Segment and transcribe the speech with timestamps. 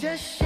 [0.00, 0.39] just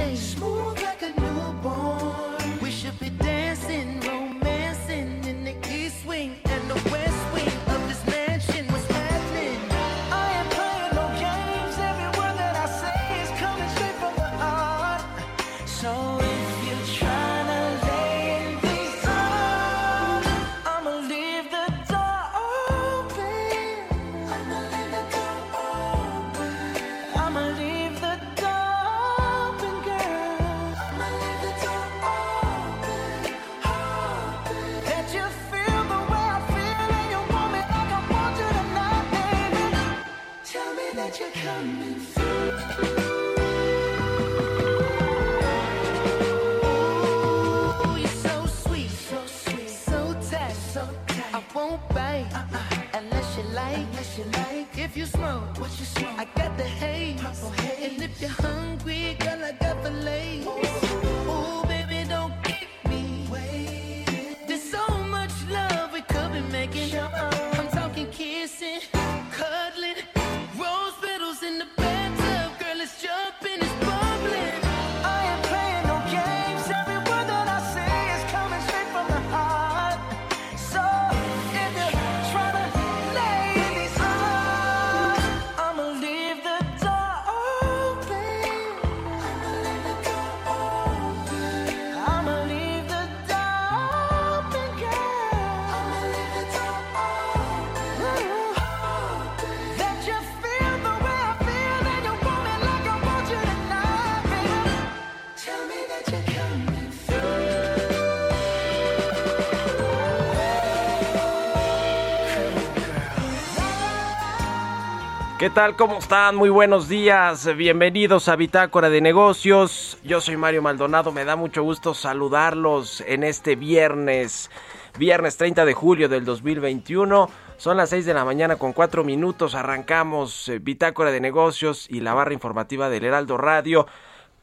[115.45, 115.75] ¿Qué tal?
[115.75, 116.35] ¿Cómo están?
[116.35, 117.55] Muy buenos días.
[117.55, 119.99] Bienvenidos a Bitácora de Negocios.
[120.03, 121.11] Yo soy Mario Maldonado.
[121.11, 124.49] Me da mucho gusto saludarlos en este viernes,
[124.97, 127.29] viernes 30 de julio del 2021.
[127.57, 129.53] Son las 6 de la mañana con 4 minutos.
[129.53, 133.85] Arrancamos eh, Bitácora de Negocios y la barra informativa del Heraldo Radio.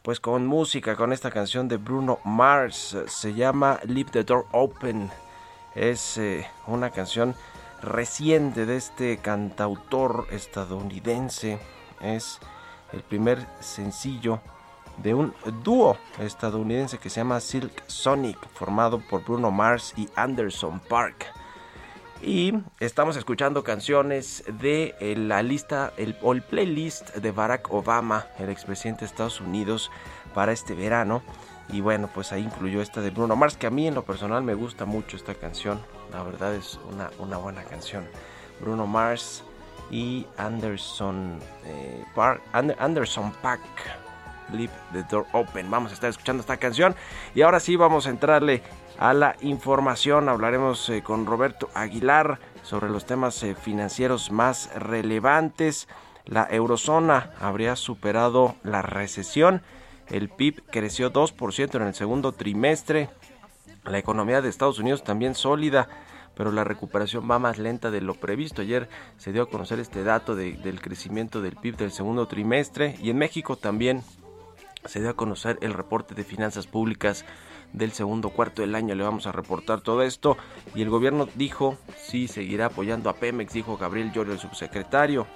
[0.02, 2.96] Pues con música, con esta canción de Bruno Mars.
[3.08, 5.10] Se llama Leave the Door Open.
[5.74, 7.34] Es eh, una canción
[7.82, 11.58] reciente de este cantautor estadounidense.
[12.00, 12.38] Es
[12.92, 14.40] el primer sencillo
[14.98, 20.80] de un dúo estadounidense que se llama Silk Sonic, formado por Bruno Mars y Anderson
[20.80, 21.26] Park.
[22.20, 28.26] Y estamos escuchando canciones de eh, la lista el, o el playlist de Barack Obama,
[28.38, 29.90] el expresidente de Estados Unidos,
[30.32, 31.22] para este verano.
[31.68, 34.42] Y bueno, pues ahí incluyó esta de Bruno Mars, que a mí en lo personal
[34.44, 35.80] me gusta mucho esta canción.
[36.12, 38.06] La verdad es una, una buena canción.
[38.60, 39.42] Bruno Mars
[39.90, 43.60] y Anderson, eh, Park, Ander- Anderson Pack.
[44.52, 45.70] Leave the door open.
[45.70, 46.94] Vamos a estar escuchando esta canción.
[47.34, 48.62] Y ahora sí vamos a entrarle
[48.98, 50.28] a la información.
[50.28, 55.88] Hablaremos eh, con Roberto Aguilar sobre los temas eh, financieros más relevantes.
[56.26, 59.62] La eurozona habría superado la recesión.
[60.08, 63.08] El PIB creció 2% en el segundo trimestre.
[63.84, 65.88] La economía de Estados Unidos también sólida,
[66.34, 68.62] pero la recuperación va más lenta de lo previsto.
[68.62, 68.88] Ayer
[69.18, 73.10] se dio a conocer este dato de- del crecimiento del PIB del segundo trimestre y
[73.10, 74.02] en México también
[74.84, 77.24] se dio a conocer el reporte de finanzas públicas
[77.72, 78.94] del segundo cuarto del año.
[78.94, 80.36] Le vamos a reportar todo esto
[80.74, 85.26] y el gobierno dijo sí seguirá apoyando a Pemex, dijo Gabriel Llorio, el subsecretario.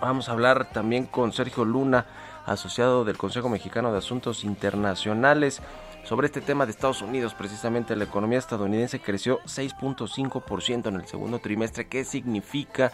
[0.00, 2.06] Vamos a hablar también con Sergio Luna,
[2.46, 5.60] asociado del Consejo Mexicano de Asuntos Internacionales,
[6.08, 7.34] sobre este tema de Estados Unidos.
[7.34, 11.86] Precisamente la economía estadounidense creció 6.5% en el segundo trimestre.
[11.86, 12.92] ¿Qué significa?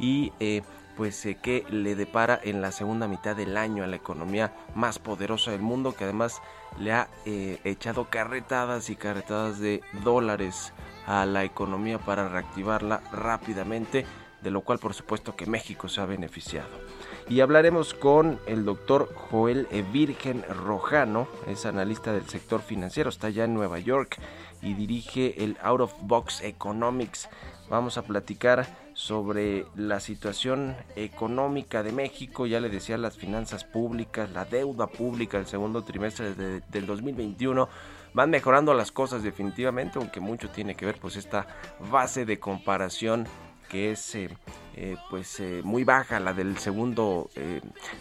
[0.00, 0.62] y eh,
[0.96, 4.98] pues eh, qué le depara en la segunda mitad del año a la economía más
[4.98, 6.40] poderosa del mundo que además
[6.78, 10.72] le ha echado carretadas y carretadas de dólares
[11.06, 14.06] a la economía para reactivarla rápidamente
[14.40, 16.89] de lo cual por supuesto que México se ha beneficiado.
[17.30, 23.44] Y hablaremos con el doctor Joel Virgen Rojano, es analista del sector financiero, está ya
[23.44, 24.18] en Nueva York
[24.60, 27.28] y dirige el Out of Box Economics.
[27.68, 34.28] Vamos a platicar sobre la situación económica de México, ya le decía las finanzas públicas,
[34.32, 37.68] la deuda pública el segundo trimestre del 2021
[38.12, 41.46] van mejorando las cosas definitivamente, aunque mucho tiene que ver pues esta
[41.92, 43.28] base de comparación
[43.70, 44.28] que es eh,
[44.74, 47.30] eh, pues eh, muy baja, la del segundo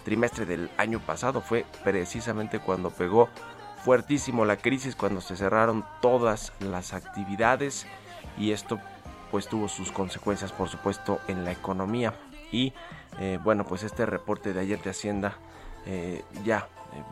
[0.04, 3.30] trimestre del año pasado, fue precisamente cuando pegó
[3.84, 7.86] fuertísimo la crisis, cuando se cerraron todas las actividades
[8.38, 8.80] y esto
[9.32, 12.14] pues tuvo sus consecuencias por supuesto en la economía.
[12.52, 12.74] Y
[13.44, 15.38] bueno pues este reporte de ayer de Hacienda
[16.44, 16.68] ya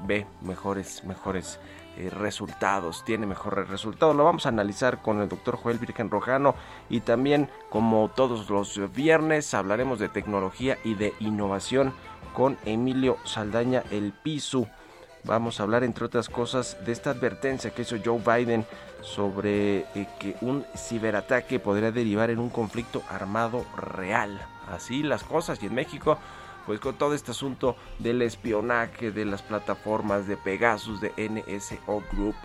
[0.06, 1.60] ve mejores mejores
[1.98, 4.16] eh, resultados, tiene mejores resultados.
[4.16, 6.54] Lo vamos a analizar con el doctor Joel Virgen Rojano
[6.90, 11.94] y también como todos los viernes hablaremos de tecnología y de innovación
[12.34, 14.68] con Emilio Saldaña El Piso.
[15.24, 18.64] Vamos a hablar entre otras cosas de esta advertencia que hizo Joe Biden
[19.02, 24.40] sobre eh, que un ciberataque podría derivar en un conflicto armado real.
[24.72, 26.20] Así las cosas y en México
[26.68, 32.36] pues con todo este asunto del espionaje de las plataformas de Pegasus, de NSO Group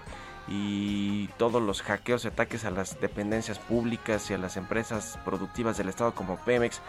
[0.46, 5.76] y todos los hackeos y ataques a las dependencias públicas y a las empresas productivas
[5.76, 6.80] del Estado como Pemex,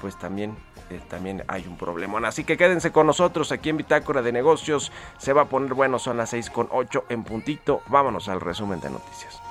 [0.00, 0.56] pues también,
[0.88, 2.26] eh, también hay un problema.
[2.26, 4.90] Así que quédense con nosotros aquí en Bitácora de Negocios.
[5.18, 7.82] Se va a poner bueno, son las 6 con 8 en puntito.
[7.88, 9.49] Vámonos al resumen de noticias.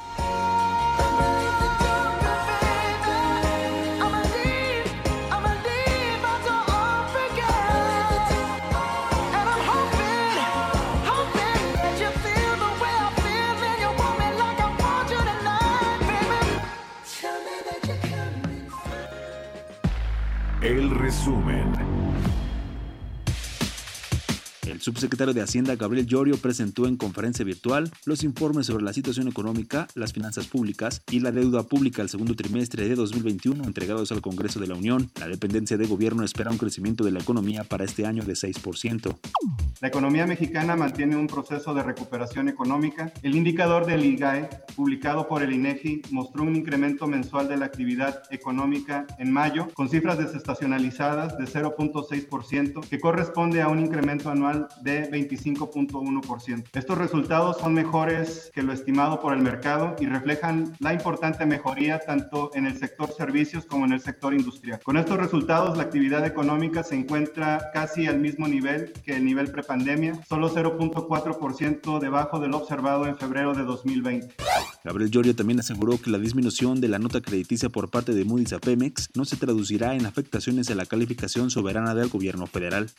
[24.79, 29.27] El subsecretario de Hacienda Gabriel Llorio presentó en conferencia virtual los informes sobre la situación
[29.27, 34.21] económica, las finanzas públicas y la deuda pública al segundo trimestre de 2021 entregados al
[34.21, 35.11] Congreso de la Unión.
[35.19, 39.17] La dependencia de gobierno espera un crecimiento de la economía para este año de 6%.
[39.81, 43.11] La economía mexicana mantiene un proceso de recuperación económica.
[43.21, 44.47] El indicador del IGAE,
[44.77, 49.89] publicado por el INEGI, mostró un incremento mensual de la actividad económica en mayo, con
[49.89, 56.69] cifras desestacionalizadas de 0.6%, que corresponde a un incremento anual de 25.1%.
[56.73, 61.99] Estos resultados son mejores que lo estimado por el mercado y reflejan la importante mejoría
[61.99, 64.79] tanto en el sector servicios como en el sector industrial.
[64.83, 69.51] Con estos resultados, la actividad económica se encuentra casi al mismo nivel que el nivel
[69.51, 74.35] prepandemia, solo 0.4% debajo del observado en febrero de 2020.
[74.89, 78.53] Gabriel Llorio también aseguró que la disminución de la nota crediticia por parte de Moody's
[78.53, 82.89] a Pemex no se traducirá en afectaciones a la calificación soberana del gobierno federal.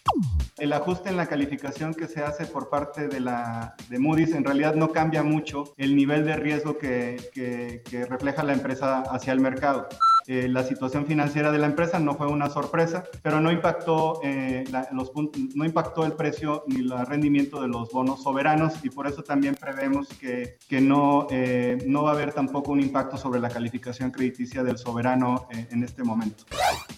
[0.59, 4.77] El ajuste en la calificación que se hace por parte de, la, Moody's en realidad
[4.77, 9.89] no cambia mucho el nivel de riesgo que refleja la empresa hacia el mercado.
[10.33, 14.63] Eh, la situación financiera de la empresa no fue una sorpresa, pero no impactó, eh,
[14.93, 15.11] los
[15.57, 19.57] no impactó el precio ni el rendimiento de los bonos soberanos y por eso también
[19.57, 24.13] prevemos que, que no, eh, no va a haber tampoco un impacto sobre la calificación
[24.13, 26.45] crediticia del soberano en este momento.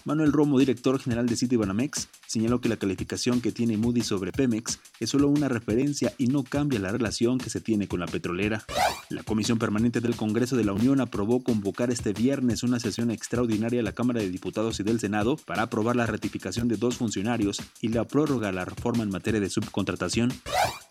[0.05, 4.79] Manuel Romo, director general de Citibanamex, señaló que la calificación que tiene Moody sobre Pemex
[4.99, 8.63] es solo una referencia y no cambia la relación que se tiene con la petrolera.
[9.09, 13.79] La Comisión Permanente del Congreso de la Unión aprobó convocar este viernes una sesión extraordinaria
[13.79, 17.61] a la Cámara de Diputados y del Senado para aprobar la ratificación de dos funcionarios
[17.79, 20.33] y la prórroga a la reforma en materia de subcontratación.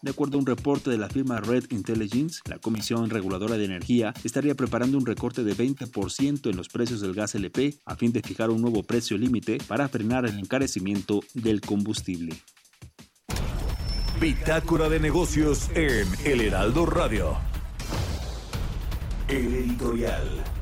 [0.00, 4.14] De acuerdo a un reporte de la firma Red Intelligence, la Comisión Reguladora de Energía
[4.24, 8.22] estaría preparando un recorte de 20% en los precios del gas LP a fin de
[8.22, 12.34] fijar un nuevo precio límite para frenar el encarecimiento del combustible.
[14.18, 17.36] Bitácora de negocios en El Heraldo Radio.
[19.28, 20.62] El editorial.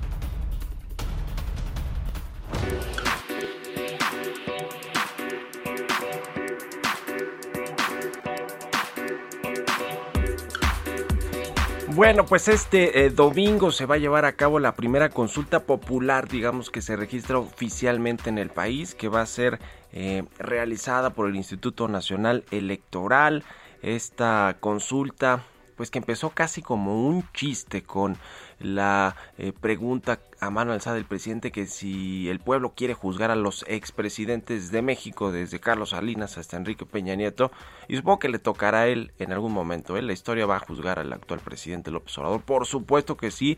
[12.00, 16.28] Bueno, pues este eh, domingo se va a llevar a cabo la primera consulta popular,
[16.28, 19.58] digamos que se registra oficialmente en el país, que va a ser
[19.92, 23.44] eh, realizada por el Instituto Nacional Electoral.
[23.82, 25.44] Esta consulta
[25.80, 28.18] pues que empezó casi como un chiste con
[28.58, 33.34] la eh, pregunta a mano alzada del presidente que si el pueblo quiere juzgar a
[33.34, 37.50] los expresidentes de México, desde Carlos Salinas hasta Enrique Peña Nieto,
[37.88, 39.96] y supongo que le tocará a él en algún momento.
[39.96, 40.02] ¿eh?
[40.02, 43.56] La historia va a juzgar al actual presidente López Obrador, por supuesto que sí,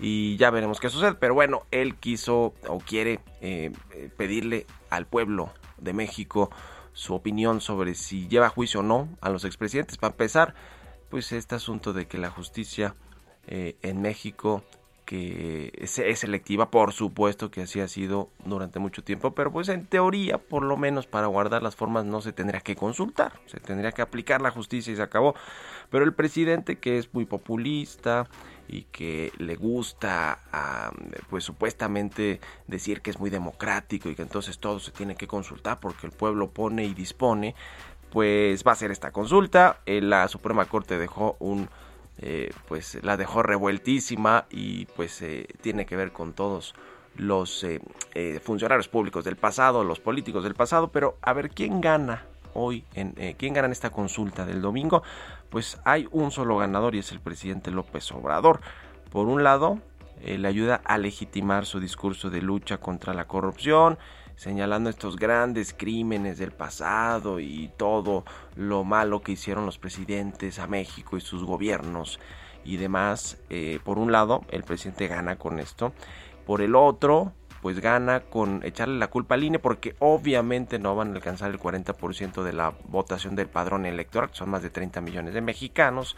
[0.00, 1.14] y ya veremos qué sucede.
[1.14, 3.70] Pero bueno, él quiso o quiere eh,
[4.16, 6.50] pedirle al pueblo de México
[6.94, 9.98] su opinión sobre si lleva juicio o no a los expresidentes.
[9.98, 10.54] Para empezar,
[11.14, 12.96] pues este asunto de que la justicia
[13.46, 14.64] eh, en México
[15.04, 19.86] que es, selectiva, por supuesto que así ha sido durante mucho tiempo, pero pues en
[19.86, 23.92] teoría, por lo menos para guardar las formas no se tendría que consultar, se tendría
[23.92, 25.36] que aplicar la justicia y se acabó.
[25.88, 28.26] Pero el presidente que es muy populista
[28.66, 30.40] y que le gusta
[31.30, 35.78] pues supuestamente decir que es muy democrático y que entonces todo se tiene que consultar
[35.78, 37.54] porque el pueblo pone y dispone,
[38.14, 39.80] pues va a ser esta consulta.
[39.86, 41.68] Eh, la Suprema Corte dejó un
[42.18, 46.76] eh, pues la dejó revueltísima y pues eh, tiene que ver con todos
[47.16, 47.64] los
[48.42, 53.12] funcionarios públicos del pasado, los políticos del pasado, pero a ver quién gana hoy, en,
[53.34, 55.04] quién gana en esta consulta del domingo,
[55.48, 58.60] pues hay un solo ganador y es el presidente López Obrador.
[59.12, 59.78] Por un lado,
[60.24, 63.96] le ayuda a legitimar su discurso de lucha contra la corrupción,
[64.36, 68.24] señalando estos grandes crímenes del pasado y todo
[68.56, 72.18] lo malo que hicieron los presidentes a México y sus gobiernos
[72.64, 73.38] y demás.
[73.50, 75.92] Eh, por un lado, el presidente gana con esto.
[76.46, 81.12] Por el otro, pues gana con echarle la culpa al INE porque obviamente no van
[81.12, 85.00] a alcanzar el 40% de la votación del padrón electoral, que son más de 30
[85.00, 86.16] millones de mexicanos.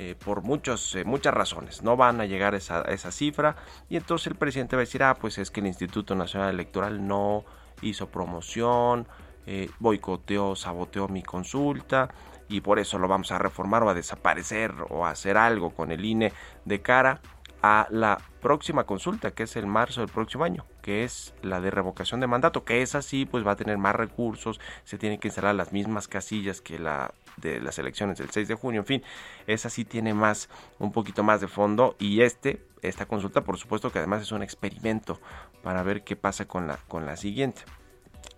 [0.00, 1.82] Eh, por muchos, eh, muchas razones.
[1.82, 3.56] No van a llegar a esa, esa, cifra
[3.88, 7.04] y entonces el presidente va a decir, ah, pues es que el Instituto Nacional Electoral
[7.04, 7.44] no
[7.82, 9.08] hizo promoción,
[9.44, 12.10] eh, boicoteó, saboteó mi consulta
[12.48, 15.90] y por eso lo vamos a reformar o a desaparecer o a hacer algo con
[15.90, 16.32] el INE
[16.64, 17.20] de cara
[17.60, 21.72] a la próxima consulta, que es el marzo del próximo año, que es la de
[21.72, 25.26] revocación de mandato, que es así, pues va a tener más recursos, se tienen que
[25.26, 29.02] instalar las mismas casillas que la de las elecciones del 6 de junio, en fin,
[29.46, 31.96] esa sí tiene más, un poquito más de fondo.
[31.98, 35.20] Y este, esta consulta por supuesto que además es un experimento
[35.62, 37.62] para ver qué pasa con la, con la siguiente.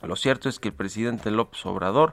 [0.03, 2.13] Lo cierto es que el presidente López Obrador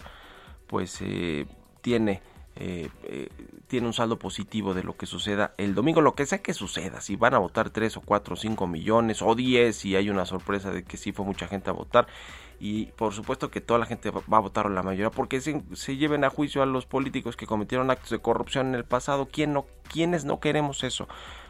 [0.68, 1.48] pues eh,
[1.82, 2.22] tiene
[2.60, 3.30] eh, eh,
[3.68, 7.02] tiene un saldo positivo de lo que suceda el domingo, lo que sea que suceda,
[7.02, 10.26] si van a votar 3 o 4 o 5 millones o 10, si hay una
[10.26, 12.08] sorpresa de que sí fue mucha gente a votar,
[12.60, 15.98] y por supuesto que toda la gente va a votar la mayoría porque se, se,
[15.98, 19.28] lleven a juicio a los políticos que cometieron actos de corrupción en el pasado.
[19.32, 21.08] ¿Quién no, ¿Quiénes no queremos eso?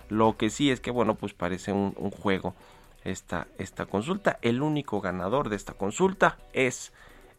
[0.09, 2.55] Lo que sí es que, bueno, pues parece un, juego
[3.03, 4.37] esta, esta consulta.
[4.41, 6.91] El único ganador de esta consulta es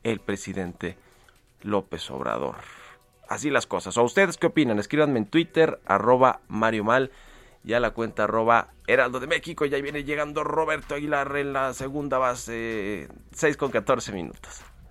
[0.03, 0.97] el presidente
[1.63, 2.57] López Obrador.
[3.29, 3.97] Así las cosas.
[3.99, 4.79] ¿O ustedes qué opinan?
[4.79, 7.11] Escríbanme en Twitter, arroba Mario Mal
[7.69, 9.67] ya la cuenta arroba Heraldo de México.
[9.67, 14.63] Ya viene llegando Roberto Aguilar en la segunda base, 6 con 14 minutos.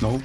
[0.00, 0.20] No.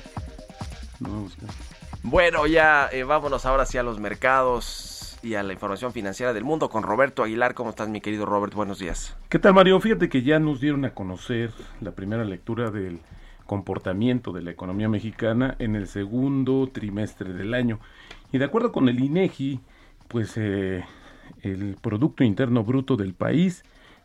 [2.04, 6.70] bueno, ya eh, vámonos ahora hacia los mercados y a la información financiera del mundo
[6.70, 7.56] con Roberto Aguilar.
[7.56, 8.54] ¿Cómo estás, mi querido Robert?
[8.54, 9.18] Buenos días.
[9.30, 9.80] ¿Qué tal, Mario?
[9.80, 11.52] Fíjate que ya nos dieron a conocer
[11.82, 13.00] la primera lectura del
[13.48, 17.80] comportamiento de la economía mexicana en el segundo trimestre del año.
[18.32, 19.60] Y de acuerdo con el INEGI,
[20.08, 20.86] pues eh,
[21.42, 23.64] el Producto Interno Bruto del país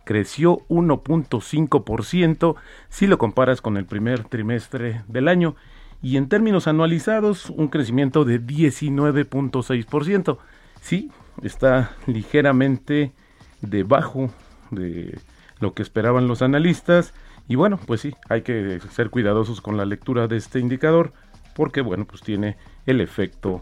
[0.09, 2.57] creció 1.5%
[2.89, 5.55] si lo comparas con el primer trimestre del año
[6.01, 10.39] y en términos anualizados un crecimiento de 19.6%.
[10.81, 11.11] Sí,
[11.43, 13.13] está ligeramente
[13.61, 14.31] debajo
[14.71, 15.19] de
[15.61, 17.13] lo que esperaban los analistas
[17.47, 21.13] y bueno, pues sí, hay que ser cuidadosos con la lectura de este indicador
[21.55, 23.61] porque bueno, pues tiene el efecto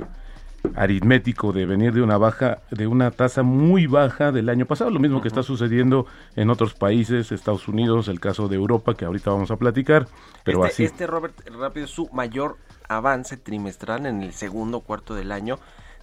[0.75, 5.01] aritmético de venir de una baja, de una tasa muy baja del año pasado, lo
[5.01, 9.31] mismo que está sucediendo en otros países, Estados Unidos, el caso de Europa, que ahorita
[9.31, 10.09] vamos a platicar,
[10.45, 10.85] pero este, así.
[10.85, 12.57] Este, Robert, rápido, su mayor
[12.89, 15.59] avance trimestral en el segundo cuarto del año,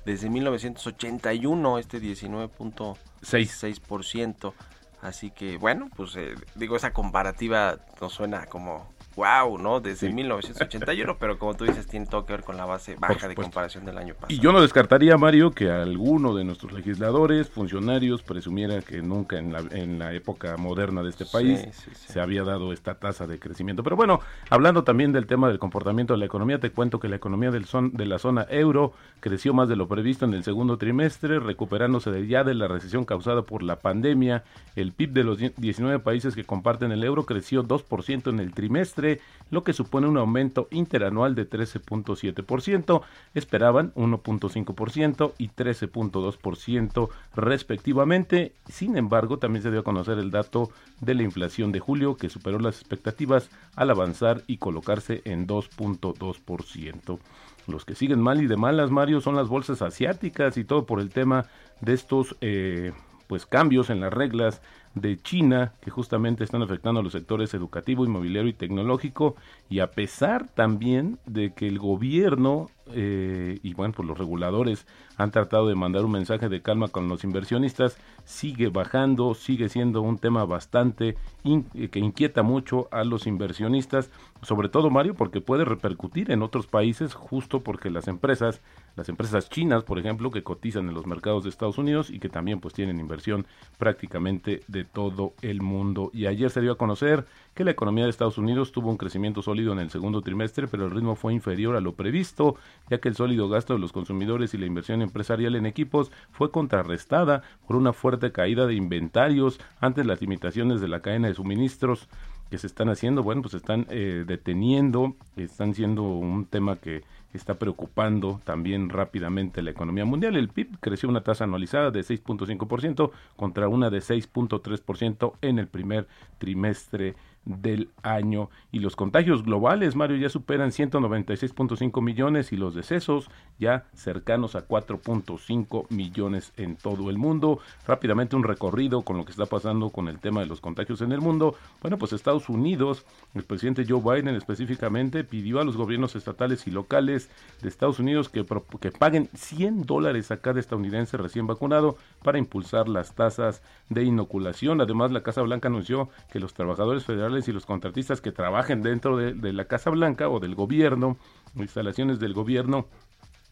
[0.05, 4.53] desde 1981, este 19.6%.
[5.01, 9.79] Así que, bueno, pues eh, digo, esa comparativa nos suena como wow, ¿no?
[9.79, 13.35] Desde 1981, pero como tú dices, tiene todo que ver con la base baja de
[13.35, 14.33] comparación del año pasado.
[14.33, 19.53] Y yo no descartaría, Mario, que alguno de nuestros legisladores, funcionarios, presumiera que nunca en
[19.53, 21.61] la, en la época moderna de este país
[21.93, 23.83] se había dado esta tasa de crecimiento.
[23.83, 27.15] Pero bueno, hablando también del tema del comportamiento de la economía, te cuento que la
[27.15, 30.77] economía del son, de la zona euro creció más de lo previsto en el segundo
[30.77, 34.43] trimestre, recuperándose de ya de la recesión causada por la pandemia.
[34.75, 39.02] El PIB de los 19 países que comparten el euro creció 2% en el trimestre,
[39.49, 43.01] lo que supone un aumento interanual de 13.7%.
[43.33, 48.53] Esperaban 1.5% y 13.2% respectivamente.
[48.67, 50.69] Sin embargo, también se dio a conocer el dato
[51.01, 57.19] de la inflación de julio, que superó las expectativas al avanzar y colocarse en 2.2%.
[57.67, 60.99] Los que siguen mal y de malas, Mario, son las bolsas asiáticas y todo por
[60.99, 61.45] el tema
[61.79, 62.91] de estos eh,
[63.27, 64.61] pues cambios en las reglas
[64.95, 69.35] de China que justamente están afectando a los sectores educativo, inmobiliario y tecnológico
[69.69, 74.85] y a pesar también de que el gobierno eh, y bueno pues los reguladores
[75.17, 80.01] han tratado de mandar un mensaje de calma con los inversionistas sigue bajando sigue siendo
[80.01, 84.11] un tema bastante eh, que inquieta mucho a los inversionistas
[84.43, 88.61] sobre todo Mario porque puede repercutir en otros países justo porque las empresas
[88.95, 92.29] las empresas chinas por ejemplo que cotizan en los mercados de Estados Unidos y que
[92.29, 93.45] también pues tienen inversión
[93.77, 96.09] prácticamente de todo el mundo.
[96.13, 99.41] Y ayer se dio a conocer que la economía de Estados Unidos tuvo un crecimiento
[99.41, 102.55] sólido en el segundo trimestre, pero el ritmo fue inferior a lo previsto,
[102.89, 106.51] ya que el sólido gasto de los consumidores y la inversión empresarial en equipos fue
[106.51, 112.07] contrarrestada por una fuerte caída de inventarios ante las limitaciones de la cadena de suministros
[112.53, 117.01] que se están haciendo, bueno, pues están eh, deteniendo, están siendo un tema que
[117.33, 120.35] está preocupando también rápidamente la economía mundial.
[120.35, 126.07] El PIB creció una tasa anualizada de 6.5% contra una de 6.3% en el primer
[126.37, 127.15] trimestre
[127.45, 133.85] del año y los contagios globales, Mario, ya superan 196.5 millones y los decesos ya
[133.93, 137.59] cercanos a 4.5 millones en todo el mundo.
[137.85, 141.11] Rápidamente un recorrido con lo que está pasando con el tema de los contagios en
[141.11, 141.55] el mundo.
[141.81, 146.71] Bueno, pues Estados Unidos, el presidente Joe Biden específicamente pidió a los gobiernos estatales y
[146.71, 147.29] locales
[147.61, 148.45] de Estados Unidos que,
[148.79, 154.81] que paguen 100 dólares a cada estadounidense recién vacunado para impulsar las tasas de inoculación.
[154.81, 159.17] Además, la Casa Blanca anunció que los trabajadores federales y los contratistas que trabajen dentro
[159.17, 161.17] de, la Casa Blanca o del gobierno,
[161.55, 162.87] instalaciones del gobierno,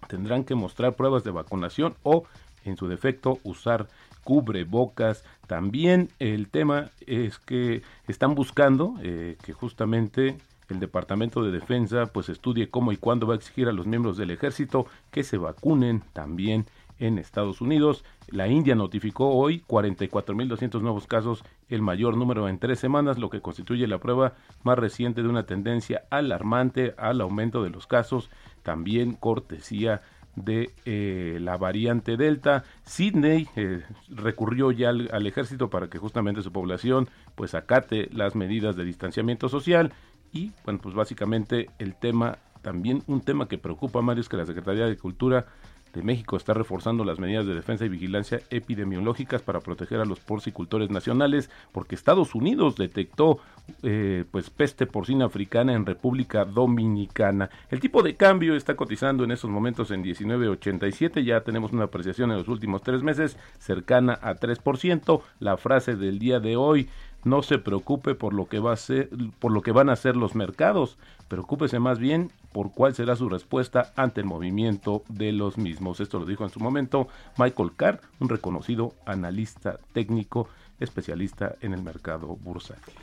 [0.08, 2.26] tendrán que mostrar pruebas de vacunación o,
[2.64, 3.88] en su defecto, usar
[4.24, 5.24] cubrebocas.
[5.48, 10.38] También el tema es que están buscando eh, que justamente
[10.70, 14.18] el Departamento de Defensa pues estudie cómo y cuándo va a exigir a los miembros
[14.18, 16.66] del ejército que se vacunen también
[17.02, 18.06] en Estados Unidos.
[18.30, 23.42] La India notificó hoy 44.200 nuevos casos, el mayor número en tres semanas, lo que
[23.42, 28.30] constituye la prueba más reciente de una tendencia alarmante al aumento de los casos,
[28.64, 30.02] también cortesía
[30.36, 32.64] de eh, la variante Delta.
[32.84, 38.76] Sydney eh, recurrió ya al, ejército para que justamente su población pues acate las medidas
[38.76, 39.92] de distanciamiento social
[40.32, 44.46] y bueno pues básicamente el tema también un tema que preocupa Mario es que la
[44.46, 45.48] Secretaría de Cultura
[45.94, 50.20] de México está reforzando las medidas de defensa y vigilancia epidemiológicas para proteger a los
[50.20, 53.40] porcicultores nacionales, porque Estados Unidos detectó
[53.84, 57.50] eh, pues peste porcina africana en República Dominicana.
[57.70, 62.32] El tipo de cambio está cotizando en estos momentos en 19.87, ya tenemos una apreciación
[62.32, 65.22] en los últimos tres meses cercana a 3%.
[65.40, 66.90] La frase del día de hoy
[67.24, 70.16] no se preocupe por lo que va a ser, por lo que van a hacer
[70.16, 75.58] los mercados, preocúpese más bien por cuál será su respuesta ante el movimiento de los
[75.58, 76.00] mismos.
[76.00, 77.08] Esto lo dijo en su momento
[77.38, 82.94] Michael Carr, un reconocido analista técnico especialista en el mercado bursátil.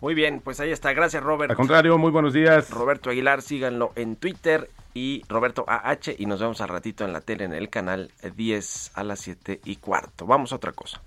[0.00, 0.92] Muy bien, pues ahí está.
[0.92, 1.50] Gracias, Robert.
[1.50, 2.70] Al contrario, muy buenos días.
[2.70, 7.20] Roberto Aguilar, síganlo en Twitter y Roberto AH y nos vemos al ratito en la
[7.20, 10.26] tele en el canal 10 a las 7 y cuarto.
[10.26, 11.00] Vamos a otra cosa.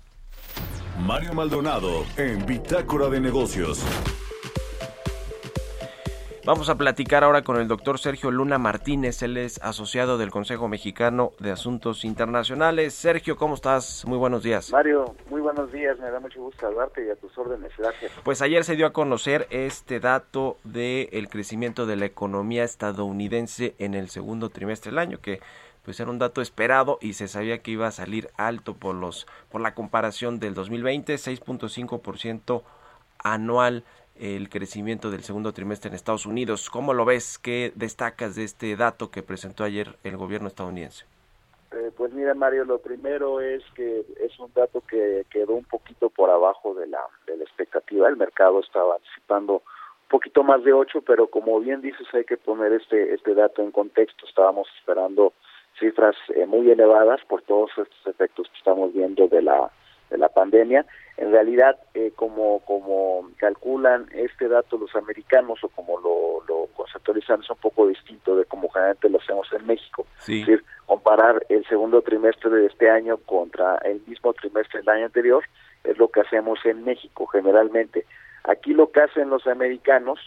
[0.98, 3.84] Mario Maldonado en Bitácora de Negocios.
[6.44, 10.68] Vamos a platicar ahora con el doctor Sergio Luna Martínez, él es asociado del Consejo
[10.68, 12.94] Mexicano de Asuntos Internacionales.
[12.94, 14.04] Sergio, ¿cómo estás?
[14.06, 14.70] Muy buenos días.
[14.70, 18.12] Mario, muy buenos días, me da mucho gusto saludarte y a tus órdenes, gracias.
[18.22, 23.94] Pues ayer se dio a conocer este dato del crecimiento de la economía estadounidense en
[23.94, 25.40] el segundo trimestre del año, que
[25.86, 29.24] pues era un dato esperado y se sabía que iba a salir alto por los
[29.52, 32.62] por la comparación del 2020, 6.5%
[33.22, 33.84] anual
[34.18, 36.70] el crecimiento del segundo trimestre en Estados Unidos.
[36.70, 37.38] ¿Cómo lo ves?
[37.38, 41.04] ¿Qué destacas de este dato que presentó ayer el gobierno estadounidense?
[41.70, 46.10] Eh, pues mira Mario, lo primero es que es un dato que quedó un poquito
[46.10, 48.08] por abajo de la, de la expectativa.
[48.08, 49.62] El mercado estaba anticipando
[50.08, 53.70] poquito más de 8, pero como bien dices hay que poner este este dato en
[53.70, 54.26] contexto.
[54.26, 55.32] Estábamos esperando
[55.78, 59.70] cifras eh, muy elevadas por todos estos efectos que estamos viendo de la
[60.10, 60.86] de la pandemia.
[61.16, 67.40] En realidad, eh, como como calculan este dato los americanos o como lo, lo conceptualizan
[67.40, 70.06] es un poco distinto de como generalmente lo hacemos en México.
[70.18, 70.40] Sí.
[70.40, 75.06] Es decir, comparar el segundo trimestre de este año contra el mismo trimestre del año
[75.06, 75.44] anterior
[75.84, 78.06] es lo que hacemos en México generalmente.
[78.44, 80.20] Aquí lo que hacen los americanos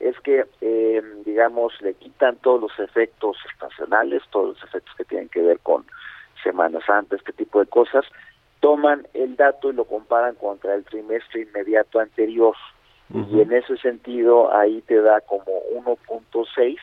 [0.00, 5.28] es que, eh, digamos, le quitan todos los efectos estacionales, todos los efectos que tienen
[5.28, 5.84] que ver con
[6.42, 8.04] Semana Santa, este tipo de cosas,
[8.60, 12.54] toman el dato y lo comparan contra el trimestre inmediato anterior.
[13.08, 16.76] Y en ese sentido, ahí te da como 1.6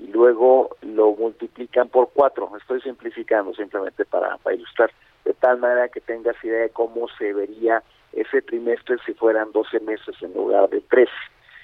[0.00, 2.56] y luego lo multiplican por 4.
[2.56, 4.90] Estoy simplificando simplemente para, para ilustrar,
[5.24, 9.78] de tal manera que tengas idea de cómo se vería ese trimestre si fueran 12
[9.80, 11.12] meses en lugar de 13.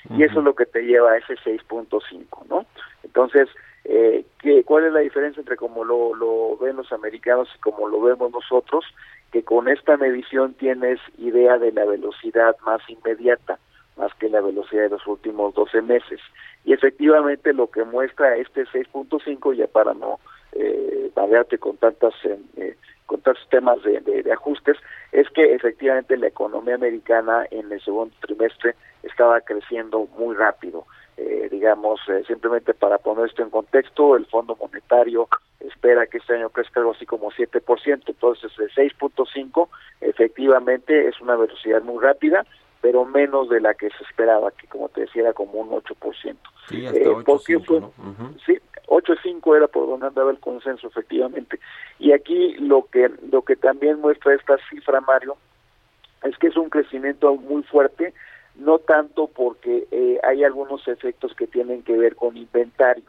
[0.09, 2.65] Y eso es lo que te lleva a ese 6.5, ¿no?
[3.03, 3.49] Entonces,
[3.85, 7.89] eh, ¿qué, ¿cuál es la diferencia entre cómo lo, lo ven los americanos y cómo
[7.89, 8.85] lo vemos nosotros?
[9.31, 13.59] Que con esta medición tienes idea de la velocidad más inmediata,
[13.97, 16.21] más que la velocidad de los últimos 12 meses.
[16.65, 20.19] Y efectivamente lo que muestra este 6.5, ya para no
[20.53, 24.77] eh, variarte con tantas eh, con tantos temas de, de, de, ajustes,
[25.11, 30.87] es que efectivamente la economía americana en el segundo trimestre estaba creciendo muy rápido.
[31.17, 35.29] Eh, digamos, eh, simplemente para poner esto en contexto, el Fondo Monetario
[35.61, 39.69] espera que este año crezca algo así como 7%, entonces el 6.5
[40.01, 42.47] efectivamente es una velocidad muy rápida,
[42.81, 46.37] pero menos de la que se esperaba, que como te decía era como un 8%.
[46.69, 47.89] Sí, hasta eh, 8, fue, ¿no?
[47.89, 48.41] uh -huh.
[48.47, 48.59] Sí,
[48.91, 51.61] 8.5 era por donde andaba el consenso, efectivamente.
[51.99, 55.37] Y aquí lo que lo que también muestra esta cifra, Mario,
[56.25, 58.13] es que es un crecimiento muy fuerte,
[58.57, 63.07] no tanto porque eh, hay algunos efectos que tienen que ver con inventarios.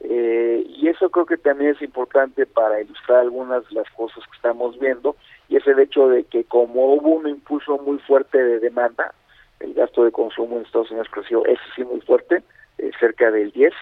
[0.00, 4.36] Eh, y eso creo que también es importante para ilustrar algunas de las cosas que
[4.36, 5.16] estamos viendo,
[5.50, 9.12] y es el hecho de que como hubo un impulso muy fuerte de demanda,
[9.60, 12.42] el gasto de consumo en Estados Unidos creció, ese sí muy fuerte,
[12.78, 13.74] eh, cerca del 10,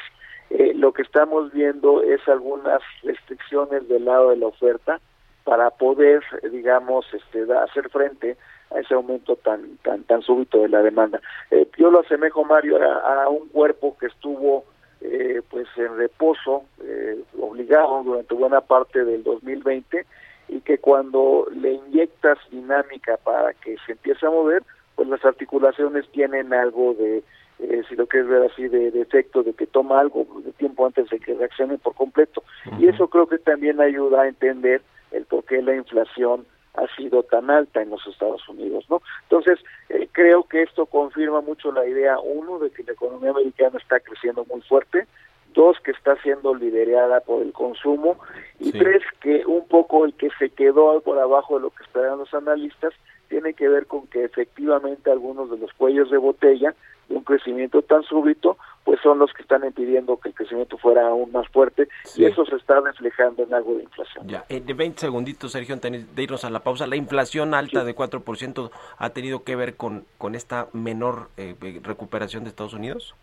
[0.50, 5.00] eh, lo que estamos viendo es algunas restricciones del lado de la oferta
[5.44, 8.36] para poder, digamos, este, hacer frente
[8.70, 11.20] a ese aumento tan tan tan súbito de la demanda.
[11.50, 14.64] Eh, yo lo asemejo, Mario, a, un cuerpo que estuvo
[15.00, 20.04] eh, pues en reposo, eh, obligado durante buena parte del 2020
[20.48, 24.62] y que cuando le inyectas dinámica para que se empiece a mover,
[24.96, 27.22] pues las articulaciones tienen algo de
[27.58, 30.86] eh, si lo quieres ver así, de, de, efecto de que toma algo de tiempo
[30.86, 32.42] antes de que reaccione por completo.
[32.66, 32.80] Uh -huh.
[32.80, 37.22] Y eso creo que también ayuda a entender el por qué la inflación ha sido
[37.24, 39.02] tan alta en los Estados Unidos, ¿no?
[39.24, 43.78] Entonces, eh, creo que esto confirma mucho la idea, uno, de que la economía americana
[43.78, 45.06] está creciendo muy fuerte,
[45.54, 48.18] dos, que está siendo liderada por el consumo,
[48.60, 48.78] y sí.
[48.78, 52.32] tres, que un poco el que se quedó por abajo de lo que esperaban los
[52.32, 52.94] analistas
[53.28, 56.74] tiene que ver con que efectivamente algunos de los cuellos de botella
[57.08, 61.08] de un crecimiento tan súbito, pues son los que están impidiendo que el crecimiento fuera
[61.08, 62.22] aún más fuerte sí.
[62.22, 64.26] y eso se está reflejando en algo de inflación.
[64.28, 67.80] Ya, eh, de 20 segunditos, Sergio, antes de irnos a la pausa, la inflación alta
[67.80, 67.86] sí.
[67.86, 73.14] de 4% ha tenido que ver con, con esta menor eh, recuperación de Estados Unidos?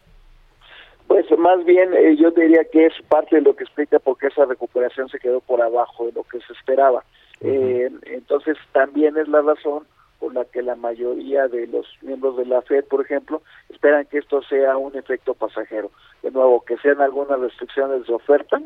[1.08, 4.28] Pues más bien eh, yo diría que es parte de lo que explica por qué
[4.28, 7.04] esa recuperación se quedó por abajo de lo que se esperaba.
[7.42, 8.00] Uh -huh.
[8.06, 9.86] entonces también es la razón
[10.20, 14.20] por la que la mayoría de los miembros de la Fed, por ejemplo, esperan que
[14.20, 15.92] esto sea un efecto pasajero.
[16.24, 18.62] De nuevo, que sean algunas restricciones de oferta,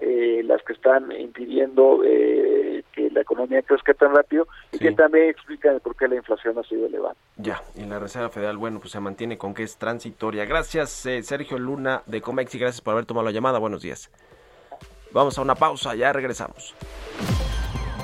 [0.00, 5.30] eh, las que están impidiendo eh, que la economía crezca tan rápido y que también
[5.30, 7.14] explican por qué la inflación ha sido elevada.
[7.36, 10.44] Ya, y la Reserva Federal, bueno, pues se mantiene con que es transitoria.
[10.44, 13.58] Gracias, eh, Sergio Luna de Comex y gracias por haber tomado la llamada.
[13.58, 14.10] Buenos días.
[15.12, 16.74] Vamos a una pausa, ya regresamos.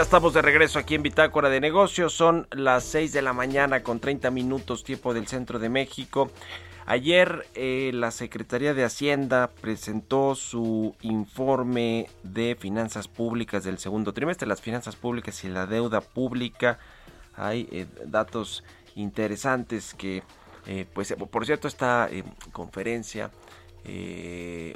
[0.00, 2.14] Estamos de regreso aquí en Bitácora de Negocios.
[2.14, 6.30] Son las 6 de la mañana con 30 minutos tiempo del centro de México.
[6.86, 14.48] Ayer eh, la Secretaría de Hacienda presentó su informe de finanzas públicas del segundo trimestre,
[14.48, 16.78] las finanzas públicas y la deuda pública.
[17.36, 18.64] Hay eh, datos
[18.96, 20.22] interesantes que,
[20.66, 22.08] eh, pues, por cierto, esta
[22.52, 23.30] conferencia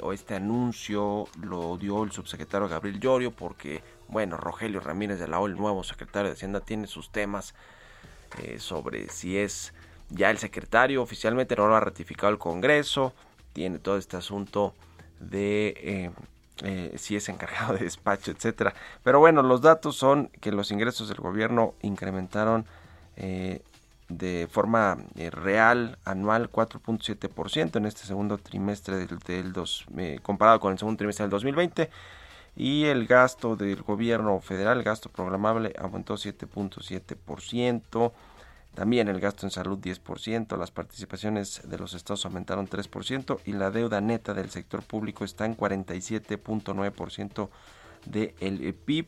[0.01, 5.39] o este anuncio lo dio el subsecretario Gabriel Llorio porque bueno, Rogelio Ramírez de la
[5.39, 7.53] O, el nuevo secretario de Hacienda, tiene sus temas
[8.41, 9.73] eh, sobre si es
[10.09, 13.13] ya el secretario, oficialmente no lo ha ratificado el Congreso,
[13.53, 14.73] tiene todo este asunto
[15.19, 16.11] de eh,
[16.63, 18.73] eh, si es encargado de despacho, etcétera.
[19.03, 22.65] Pero bueno, los datos son que los ingresos del gobierno incrementaron
[24.09, 29.85] de forma real anual 4.7% en este segundo trimestre del, del dos,
[30.21, 31.89] comparado con el segundo trimestre del 2020
[32.55, 38.13] y el gasto del gobierno federal, el gasto programable aumentó 7.7%,
[38.75, 43.71] también el gasto en salud 10%, las participaciones de los estados aumentaron 3% y la
[43.71, 47.49] deuda neta del sector público está en 47.9%
[48.05, 49.07] del PIB.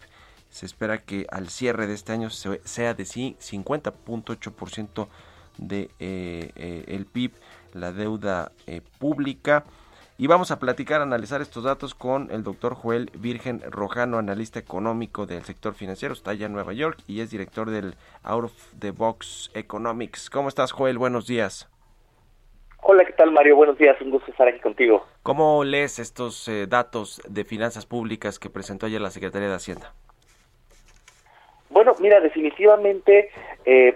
[0.50, 5.08] Se espera que al cierre de este año sea de sí 50.8%
[5.58, 7.34] de eh, eh, PIB,
[7.74, 9.66] la deuda eh, pública.
[10.20, 15.28] Y vamos a platicar, analizar estos datos con el doctor Joel Virgen Rojano, analista económico
[15.28, 16.12] del sector financiero.
[16.12, 20.32] Está allá en Nueva York y es director del Out of the Box Economics.
[20.32, 20.98] ¿Cómo estás, Joel?
[20.98, 21.70] Buenos días.
[22.82, 23.58] Hola, ¿qué tal, Mario?
[23.58, 25.06] Buenos días, un gusto estar aquí contigo.
[25.22, 29.94] ¿Cómo lees estos eh, datos de finanzas públicas que presentó ayer la Secretaría de Hacienda?
[31.70, 33.30] Bueno, mira, definitivamente
[33.66, 33.96] eh,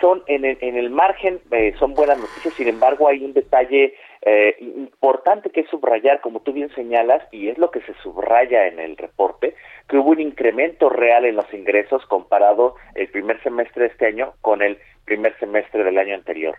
[0.00, 3.94] son en el, en el margen, eh, son buenas noticias, sin embargo hay un detalle
[4.30, 8.78] eh, importante que subrayar, como tú bien señalas, y es lo que se subraya en
[8.78, 9.54] el reporte,
[9.88, 14.34] que hubo un incremento real en los ingresos comparado el primer semestre de este año
[14.42, 16.56] con el primer semestre del año anterior.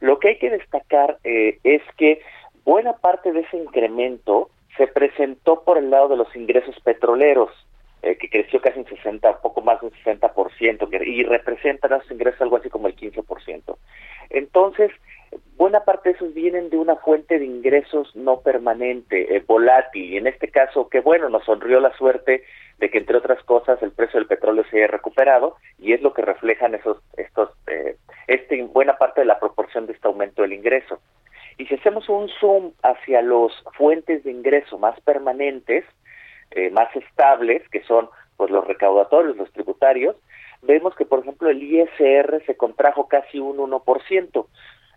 [0.00, 2.22] Lo que hay que destacar eh, es que
[2.64, 7.50] buena parte de ese incremento se presentó por el lado de los ingresos petroleros,
[8.02, 12.12] eh, que creció casi un 60, poco más de un 60%, y representan a esos
[12.12, 13.76] ingresos algo así como el 15%.
[14.30, 14.90] Entonces,
[15.60, 20.16] buena parte de esos vienen de una fuente de ingresos no permanente, eh, volátil, y
[20.16, 22.44] en este caso, que bueno, nos sonrió la suerte
[22.78, 26.14] de que entre otras cosas el precio del petróleo se haya recuperado y es lo
[26.14, 27.96] que reflejan esos, estos, eh,
[28.26, 30.98] este, buena parte de la proporción de este aumento del ingreso.
[31.58, 35.84] Y si hacemos un zoom hacia los fuentes de ingreso más permanentes,
[36.52, 40.16] eh, más estables, que son pues los recaudatorios, los tributarios,
[40.62, 44.46] vemos que por ejemplo el ISR se contrajo casi un 1%.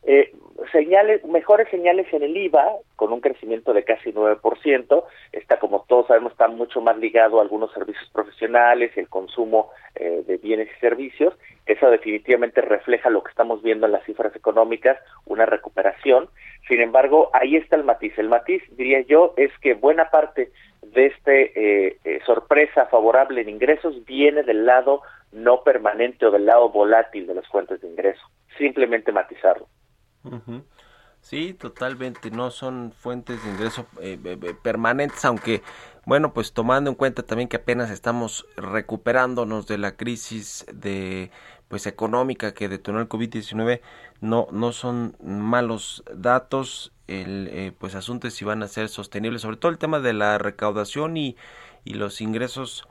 [0.05, 0.33] Eh,
[0.71, 6.07] señales, mejores señales en el IVA, con un crecimiento de casi 9%, está como todos
[6.07, 10.79] sabemos, está mucho más ligado a algunos servicios profesionales, el consumo eh, de bienes y
[10.79, 11.33] servicios,
[11.65, 16.29] eso definitivamente refleja lo que estamos viendo en las cifras económicas, una recuperación,
[16.67, 21.05] sin embargo, ahí está el matiz, el matiz, diría yo, es que buena parte de
[21.07, 26.69] este eh, eh sorpresa favorable en ingresos viene del lado no permanente o del lado
[26.69, 28.21] volátil de las fuentes de ingreso,
[28.57, 29.67] simplemente matizarlo.
[31.21, 34.17] Sí, totalmente, no son fuentes de ingreso eh,
[34.61, 35.63] permanentes, aunque,
[36.05, 41.31] bueno, pues tomando en cuenta también que apenas estamos recuperándonos de la crisis de
[41.69, 43.79] pues económica que detonó el COVID-19,
[44.19, 49.57] no, no son malos datos, el eh, pues asuntos si van a ser sostenibles, sobre
[49.57, 51.37] todo el tema de la recaudación y,
[51.85, 52.85] y los ingresos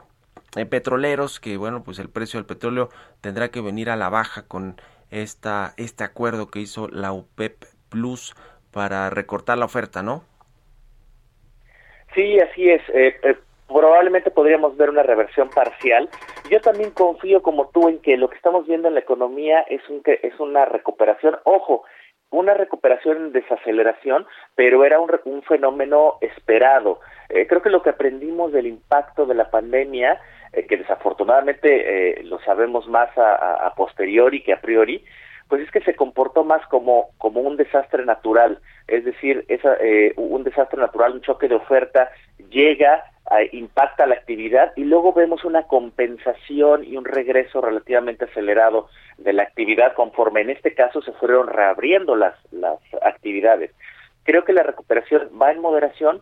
[0.56, 2.90] eh, petroleros, que bueno, pues el precio del petróleo
[3.20, 4.80] tendrá que venir a la baja con
[5.12, 8.34] esta, este acuerdo que hizo la UPEP Plus
[8.72, 10.24] para recortar la oferta, ¿no?
[12.14, 12.82] Sí, así es.
[12.88, 13.36] Eh, eh,
[13.68, 16.08] probablemente podríamos ver una reversión parcial.
[16.50, 19.86] Yo también confío como tú en que lo que estamos viendo en la economía es,
[19.88, 21.38] un, es una recuperación.
[21.44, 21.84] Ojo,
[22.30, 27.00] una recuperación en desaceleración, pero era un, un fenómeno esperado.
[27.28, 30.18] Eh, creo que lo que aprendimos del impacto de la pandemia
[30.52, 35.04] eh, que desafortunadamente eh, lo sabemos más a, a, posteriori que a priori,
[35.48, 40.12] pues es que se comportó más como, como un desastre natural, es decir, esa, eh,
[40.16, 42.10] un desastre natural, un choque de oferta,
[42.50, 43.04] llega,
[43.52, 49.44] impacta la actividad y luego vemos una compensación y un regreso relativamente acelerado de la
[49.44, 53.70] actividad conforme en este caso se fueron reabriendo las, las actividades.
[54.24, 56.20] Creo que la recuperación va en moderación,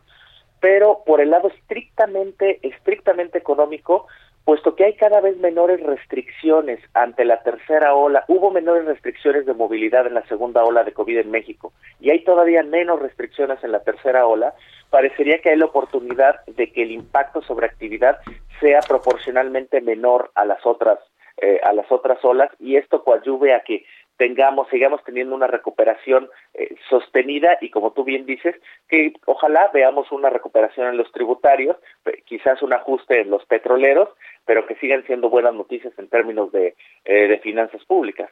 [0.60, 4.06] pero por el lado estrictamente, estrictamente económico,
[4.44, 9.54] puesto que hay cada vez menores restricciones ante la tercera ola, hubo menores restricciones de
[9.54, 13.72] movilidad en la segunda ola de COVID en México y hay todavía menos restricciones en
[13.72, 14.54] la tercera ola,
[14.90, 18.18] parecería que hay la oportunidad de que el impacto sobre actividad
[18.60, 20.98] sea proporcionalmente menor a las otras
[21.42, 23.86] eh, a las otras olas y esto coadyuve a que
[24.20, 28.54] tengamos, sigamos teniendo una recuperación eh, sostenida y como tú bien dices,
[28.86, 31.78] que ojalá veamos una recuperación en los tributarios,
[32.26, 34.10] quizás un ajuste en los petroleros,
[34.44, 38.30] pero que sigan siendo buenas noticias en términos de, eh, de finanzas públicas.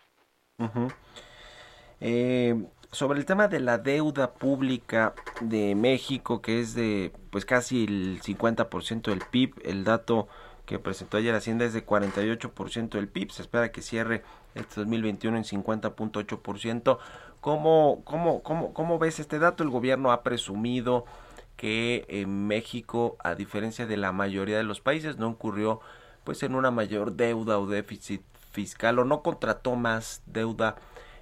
[2.03, 2.55] eh,
[2.93, 8.21] sobre el tema de la deuda pública de México, que es de pues casi el
[8.21, 10.29] 50% del PIB, el dato
[10.69, 14.23] que presentó ayer Hacienda es de 48% del PIB, se espera que cierre
[14.55, 16.99] este 2021 en 50.8%.
[17.41, 19.63] ¿Cómo, cómo, cómo, ¿Cómo ves este dato?
[19.63, 21.07] El gobierno ha presumido
[21.57, 25.81] que en México, a diferencia de la mayoría de los países, no ocurrió
[26.25, 30.77] pues en una mayor deuda o déficit fiscal o no contrató más deuda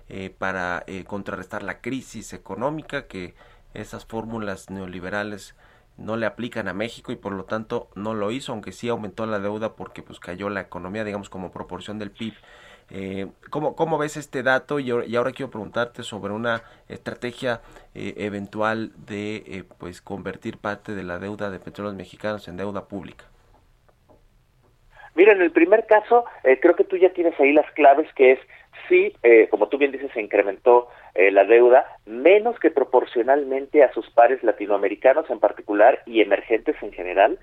[0.08, 3.36] eh, para eh, contrarrestar la crisis económica que
[3.74, 5.54] esas fórmulas neoliberales
[5.98, 9.26] no le aplican a México y por lo tanto no lo hizo, aunque sí aumentó
[9.26, 12.34] la deuda porque pues cayó la economía, digamos, como proporción del PIB.
[12.90, 14.78] Eh, ¿cómo, ¿Cómo ves este dato?
[14.78, 17.60] Y, ahora quiero preguntarte sobre una estrategia
[17.94, 22.86] eh, eventual de eh, pues convertir parte de la deuda de petróleos mexicanos en deuda
[22.86, 23.24] pública.
[25.16, 28.32] Mira, en el primer caso, eh, creo que tú ya tienes ahí las claves, que
[28.32, 28.38] es
[28.88, 33.92] sí, eh, como tú bien dices, se incrementó eh, la deuda, menos que proporcionalmente a
[33.92, 37.38] sus pares latinoamericanos en particular y emergentes en general,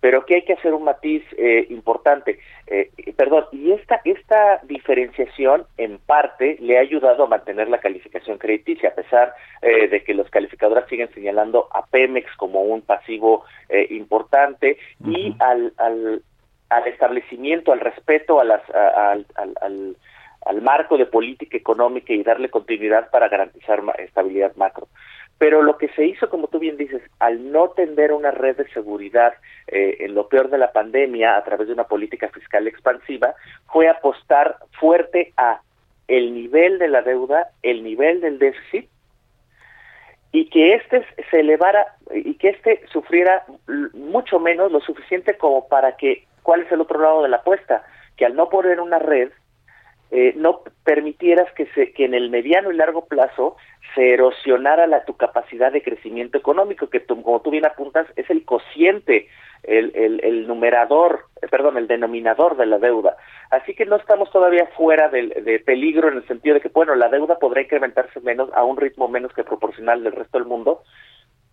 [0.00, 2.38] pero que hay que hacer un matiz eh, importante.
[2.66, 8.38] Eh, perdón, y esta, esta diferenciación en parte le ha ayudado a mantener la calificación
[8.38, 13.44] crediticia, a pesar eh, de que los calificadoras siguen señalando a Pemex como un pasivo
[13.68, 14.78] eh, importante.
[15.04, 16.22] Y al, al,
[16.68, 19.26] al, establecimiento, al respeto a las, a, al,
[19.60, 19.96] al
[20.46, 24.88] al marco de política económica y darle continuidad para garantizar estabilidad macro.
[25.38, 28.68] Pero lo que se hizo, como tú bien dices, al no tender una red de
[28.70, 29.34] seguridad
[29.66, 33.34] eh, en lo peor de la pandemia a través de una política fiscal expansiva,
[33.66, 35.60] fue apostar fuerte a
[36.08, 38.88] el nivel de la deuda, el nivel del déficit
[40.32, 43.44] y que este se elevara y que este sufriera
[43.94, 47.84] mucho menos lo suficiente como para que cuál es el otro lado de la apuesta
[48.16, 49.30] que al no poner una red
[50.10, 53.56] eh, no permitieras que, se, que en el mediano y largo plazo
[53.94, 58.28] se erosionara la, tu capacidad de crecimiento económico, que tú, como tú bien apuntas, es
[58.30, 59.28] el cociente,
[59.64, 63.16] el, el, el numerador, eh, perdón, el denominador de la deuda.
[63.50, 66.94] Así que no estamos todavía fuera de, de, peligro en el sentido de que, bueno,
[66.94, 70.82] la deuda podrá incrementarse menos, a un ritmo menos que proporcional del resto del mundo,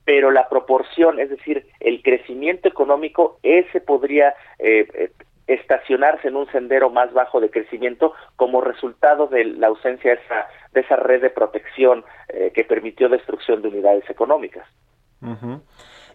[0.05, 5.11] pero la proporción, es decir, el crecimiento económico, ese podría eh,
[5.55, 10.47] estacionarse en un sendero más bajo de crecimiento como resultado de la ausencia de esa,
[10.73, 14.67] de esa red de protección eh, que permitió destrucción de unidades económicas.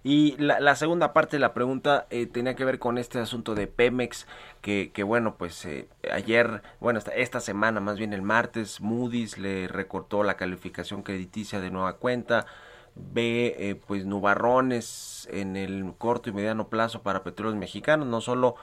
[0.05, 3.55] Y la, la, segunda parte de la pregunta eh, tenía que ver con este asunto
[3.55, 4.27] de Pemex,
[4.61, 9.39] que, que bueno, pues eh, ayer, bueno, esta, esta, semana, más bien el martes, Moody's
[9.39, 12.47] le recortó la calificación crediticia de nueva cuenta,
[12.95, 18.57] ve eh, pues nubarrones en el corto y mediano plazo para petróleos mexicanos, no solo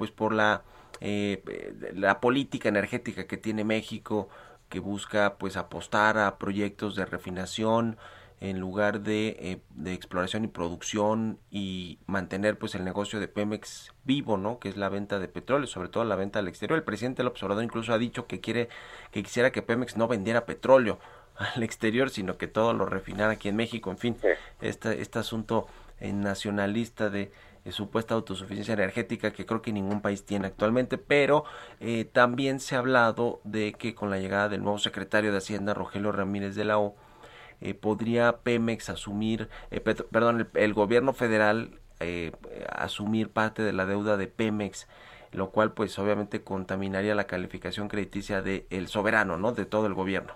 [0.00, 0.62] pues por la,
[1.02, 1.42] eh,
[1.92, 4.30] la política energética que tiene México,
[4.70, 7.98] que busca pues apostar a proyectos de refinación
[8.40, 13.92] en lugar de, eh, de, exploración y producción y mantener pues el negocio de Pemex
[14.04, 14.58] vivo, ¿no?
[14.58, 16.78] Que es la venta de petróleo, sobre todo la venta al exterior.
[16.78, 18.70] El presidente López Obrador incluso ha dicho que quiere,
[19.10, 20.98] que quisiera que Pemex no vendiera petróleo
[21.36, 23.90] al exterior, sino que todo lo refinara aquí en México.
[23.90, 24.16] En fin,
[24.62, 25.66] este, este asunto
[26.00, 27.30] nacionalista de eh,
[27.70, 31.44] supuesta autosuficiencia energética que creo que ningún país tiene actualmente, pero
[31.80, 35.74] eh, también se ha hablado de que con la llegada del nuevo secretario de Hacienda,
[35.74, 36.96] Rogelio Ramírez de la O,
[37.60, 39.48] eh, podría Pemex asumir,
[40.10, 41.78] perdón, el, el, gobierno federal
[42.70, 44.88] asumir parte de la deuda de Pemex,
[45.32, 49.52] lo cual pues obviamente contaminaría la calificación crediticia del el soberano, ¿no?
[49.52, 50.34] De todo el gobierno.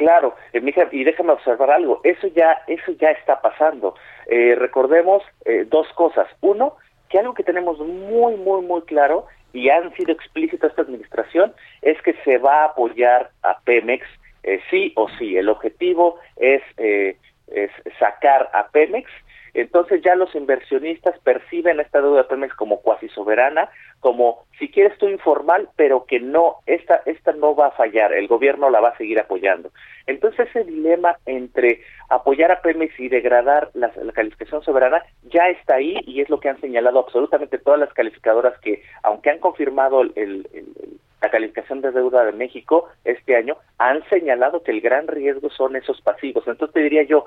[0.00, 3.94] Claro, eh, y déjame observar algo, eso ya, eso ya está pasando.
[4.30, 6.28] Eh, recordemos eh, dos cosas.
[6.40, 6.76] Uno,
[7.08, 12.00] que algo que tenemos muy, muy, muy claro y han sido explícitas esta administración es
[12.02, 14.06] que se va a apoyar a Pemex
[14.44, 15.36] eh, sí o sí.
[15.36, 17.16] El objetivo es, eh,
[17.48, 19.10] es sacar a Pemex
[19.54, 23.68] entonces ya los inversionistas perciben esta deuda de Pemex como cuasi soberana,
[24.00, 28.28] como si quieres tú informal, pero que no, esta, esta no va a fallar, el
[28.28, 29.70] gobierno la va a seguir apoyando.
[30.06, 35.96] Entonces ese dilema entre apoyar a Pemex y degradar la, calificación soberana ya está ahí
[36.06, 40.46] y es lo que han señalado absolutamente todas las calificadoras que, aunque han confirmado el,
[41.22, 45.76] la calificación de deuda de México este año, han señalado que el gran riesgo son
[45.76, 46.46] esos pasivos.
[46.46, 47.26] Entonces te diría yo,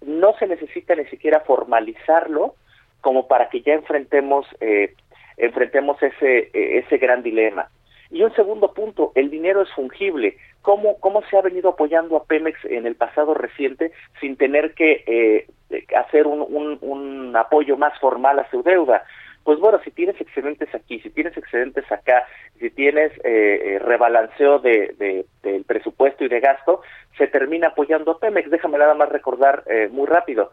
[0.00, 2.54] no se necesita ni siquiera formalizarlo
[3.00, 4.94] como para que ya enfrentemos eh,
[5.40, 7.68] enfrentemos ese, eh, ese gran dilema.
[8.10, 10.36] Y un segundo punto, el dinero es fungible.
[10.62, 15.04] ¿Cómo, ¿Cómo se ha venido apoyando a Pemex en el pasado reciente sin tener que
[15.06, 19.04] eh, hacer un, un, apoyo más formal a su deuda?
[19.44, 22.26] Pues bueno, si tienes excedentes aquí, si tienes excedentes acá,
[22.58, 26.82] si tienes eh, rebalanceo de, del presupuesto y de gasto,
[27.16, 28.50] se termina apoyando a Pemex.
[28.50, 30.50] Déjame nada más recordar muy rápido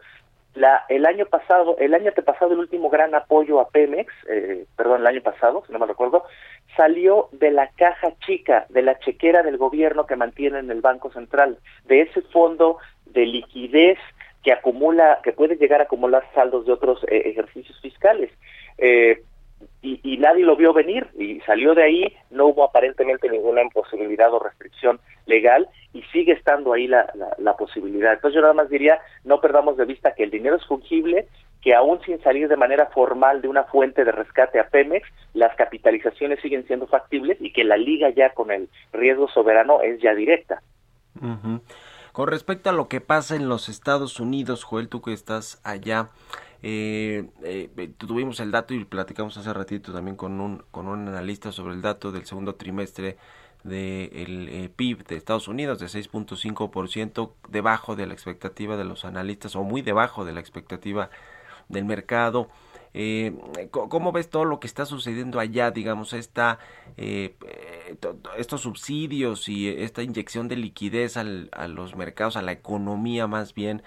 [0.89, 5.07] el año pasado, el año pasado el último gran apoyo a Pemex, eh, perdón, el
[5.07, 6.23] año pasado, si no me recuerdo,
[6.75, 11.11] salió de la caja chica, de la chequera del gobierno que mantiene en el Banco
[11.11, 13.99] Central, de ese fondo de liquidez
[14.43, 18.31] que acumula, que puede llegar a acumular saldos de otros eh, ejercicios fiscales.
[18.77, 19.21] Eh,
[19.81, 24.39] y, nadie lo vio venir y salió de ahí, no hubo aparentemente ninguna imposibilidad o
[24.39, 28.13] restricción legal y sigue estando ahí la, la, posibilidad.
[28.13, 31.27] Entonces yo nada más diría, no perdamos de vista que el dinero es fungible,
[31.61, 35.55] que aún sin salir de manera formal de una fuente de rescate a Pemex, las
[35.55, 40.13] capitalizaciones siguen siendo factibles y que la liga ya con el riesgo soberano es ya
[40.13, 40.61] directa.
[42.11, 46.09] Con respecto a lo que pasa en los Estados Unidos, Joel, tú que estás allá,
[46.63, 51.51] eh, eh, tuvimos el dato y platicamos hace ratito también con un, con un analista
[51.51, 53.17] sobre el dato del segundo trimestre
[53.63, 59.55] del eh, PIB de Estados Unidos de 6.5% debajo de la expectativa de los analistas
[59.55, 61.09] o muy debajo de la expectativa
[61.67, 62.49] del mercado.
[62.93, 63.35] Eh,
[63.69, 66.57] ¿Cómo ves todo lo que está sucediendo allá, digamos, esta,
[66.95, 67.35] eh,
[68.37, 73.53] estos subsidios y esta inyección de liquidez al, a los mercados, a la economía más
[73.53, 73.83] bien,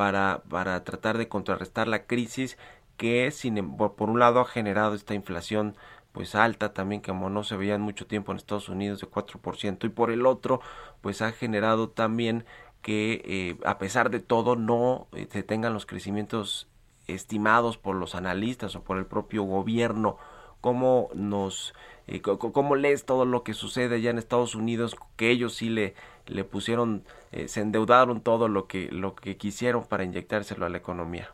[0.00, 2.56] para, para tratar de contrarrestar la crisis
[2.96, 5.76] que sin, em, por un lado ha generado esta inflación
[6.12, 9.86] pues alta también como no se veía en mucho tiempo en Estados Unidos de 4%
[9.86, 10.62] y por el otro
[11.02, 12.46] pues ha generado también
[12.80, 16.66] que eh, a pesar de todo no eh, se tengan los crecimientos
[17.06, 20.16] estimados por los analistas o por el propio gobierno.
[20.62, 21.74] Cómo nos
[22.06, 25.94] eh, cómo lees todo lo que sucede allá en Estados Unidos que ellos sí le
[26.30, 27.04] le pusieron
[27.46, 31.30] se endeudaron todo lo que lo que quisieron para inyectárselo a la economía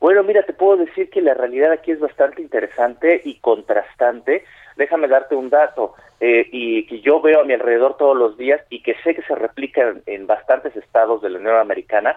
[0.00, 4.44] bueno, mira, te puedo decir que la realidad aquí es bastante interesante y contrastante.
[4.76, 8.62] Déjame darte un dato eh, y que yo veo a mi alrededor todos los días
[8.70, 12.16] y que sé que se replica en, bastantes estados de la Unión Americana,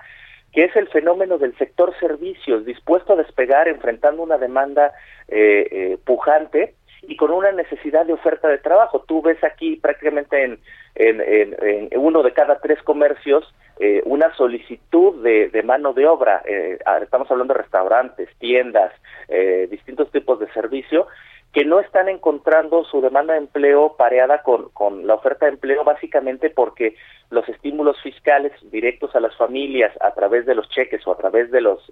[0.54, 4.94] que es el fenómeno del sector servicios, dispuesto a despegar enfrentando una demanda
[5.28, 6.76] eh, eh, pujante
[7.08, 9.04] y con una necesidad de oferta de trabajo.
[9.08, 10.60] Tú ves aquí prácticamente en,
[10.96, 16.78] en, uno de cada tres comercios eh, una solicitud de, de, mano de obra, eh,
[17.02, 18.94] estamos hablando de restaurantes, tiendas,
[19.28, 21.08] eh, distintos tipos de servicio,
[21.52, 25.84] que no están encontrando su demanda de empleo pareada con, con la oferta de empleo
[25.84, 26.96] básicamente porque
[27.30, 31.52] los estímulos fiscales directos a las familias a través de los cheques o a través
[31.52, 31.92] de los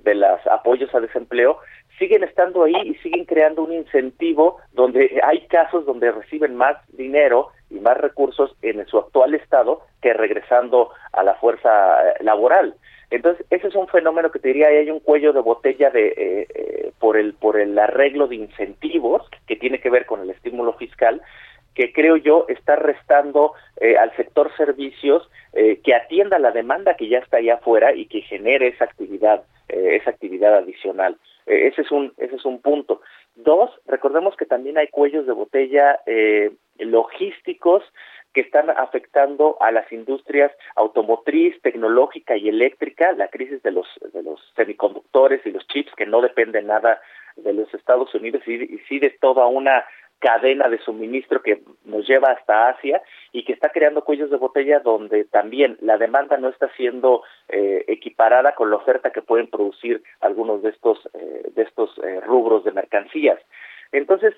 [0.00, 1.58] de los apoyos a desempleo
[1.98, 7.48] siguen estando ahí y siguen creando un incentivo donde hay casos donde reciben más dinero
[7.70, 11.68] y más recursos en su actual estado que regresando a la fuerza
[12.10, 12.74] eh, laboral.
[13.10, 16.46] Entonces, ese es un fenómeno que te diría, hay un cuello de botella de eh,
[16.54, 20.72] eh, por el por el arreglo de incentivos que tiene que ver con el estímulo
[20.74, 21.22] fiscal
[21.76, 23.52] que creo yo está restando
[24.00, 28.68] al sector servicios que atienda la demanda que ya está allá afuera y que genere
[28.68, 31.16] esa actividad esa actividad adicional.
[31.44, 33.02] ese es un ese es un punto.
[33.36, 37.82] Dos, recordemos que también hay cuellos de botella eh, logísticos
[38.32, 44.22] que están afectando a las industrias automotriz, tecnológica y eléctrica, la crisis de los, de
[44.22, 47.00] los semiconductores y los chips que no dependen nada
[47.36, 49.84] de los Estados Unidos y sí de toda una
[50.18, 53.02] cadena de suministro que nos lleva hasta Asia
[53.32, 57.84] y que está creando cuellos de botella donde también la demanda no está siendo eh,
[57.88, 62.64] equiparada con la oferta que pueden producir algunos de estos eh, de estos eh, rubros
[62.64, 63.38] de mercancías.
[63.92, 64.34] Entonces,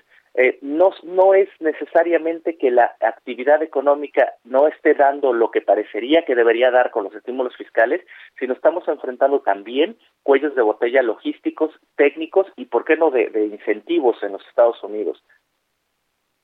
[0.61, 6.35] no, no es necesariamente que la actividad económica no esté dando lo que parecería que
[6.35, 8.01] debería dar con los estímulos fiscales,
[8.39, 14.21] sino estamos enfrentando también cuellos de botella logísticos, técnicos y, ¿por qué no, de incentivos
[14.21, 15.21] en los Estados Unidos.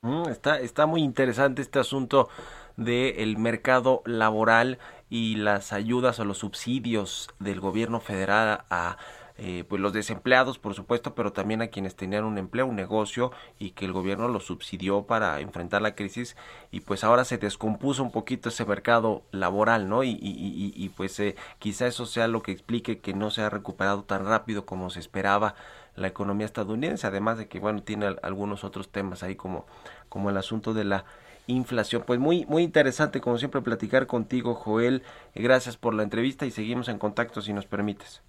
[0.02, 2.28] Mm, está, está muy interesante este asunto
[2.76, 4.78] del mercado laboral
[5.08, 8.98] y las ayudas o los subsidios del gobierno federal a
[9.38, 13.32] eh, pues los desempleados, por supuesto, pero también a quienes tenían un empleo, un negocio
[13.58, 16.36] y que el gobierno los subsidió para enfrentar la crisis
[16.70, 20.04] y pues ahora se descompuso un poquito ese mercado laboral, ¿no?
[20.04, 23.50] Y, y, y, pues eh, quizá eso sea lo que explique que no se ha
[23.50, 25.54] recuperado tan rápido como se esperaba
[25.96, 29.66] la economía estadounidense, además de que, bueno, tiene algunos otros temas ahí como,
[30.08, 31.04] como el asunto de la
[31.46, 32.04] inflación.
[32.06, 35.02] Pues muy, muy interesante, como siempre, platicar contigo, Joel.
[35.34, 38.22] Gracias por la entrevista y seguimos en contacto si nos permites.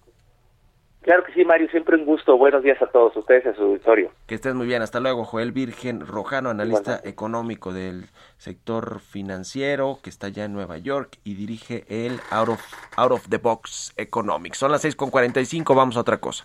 [1.02, 2.36] Claro que sí, Mario, siempre un gusto.
[2.36, 4.10] Buenos días a todos ustedes y a su auditorio.
[4.26, 4.82] Que estés muy bien.
[4.82, 8.06] Hasta luego, Joel Virgen Rojano, analista económico del
[8.36, 12.60] sector financiero, que está ya en Nueva York y dirige el Out of,
[12.96, 14.58] Out of the Box Economics.
[14.58, 16.44] Son las 6.45, vamos a otra cosa.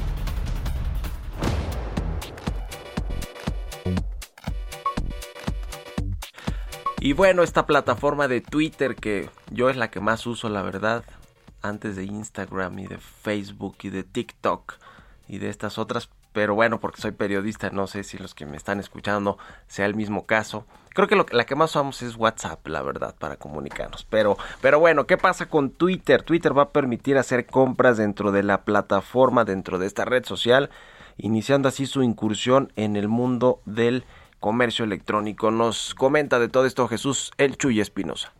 [7.03, 11.03] Y bueno, esta plataforma de Twitter que yo es la que más uso, la verdad,
[11.63, 14.75] antes de Instagram y de Facebook y de TikTok
[15.27, 18.55] y de estas otras, pero bueno, porque soy periodista, no sé si los que me
[18.55, 20.67] están escuchando sea el mismo caso.
[20.93, 24.05] Creo que la que más usamos es WhatsApp, la verdad, para comunicarnos.
[24.07, 26.21] Pero, pero bueno, ¿qué pasa con Twitter?
[26.21, 30.69] Twitter va a permitir hacer compras dentro de la plataforma, dentro de esta red social,
[31.17, 34.05] iniciando así su incursión en el mundo del
[34.41, 35.51] comercio electrónico.
[35.51, 38.33] Nos comenta de todo esto Jesús El Chuy Espinosa.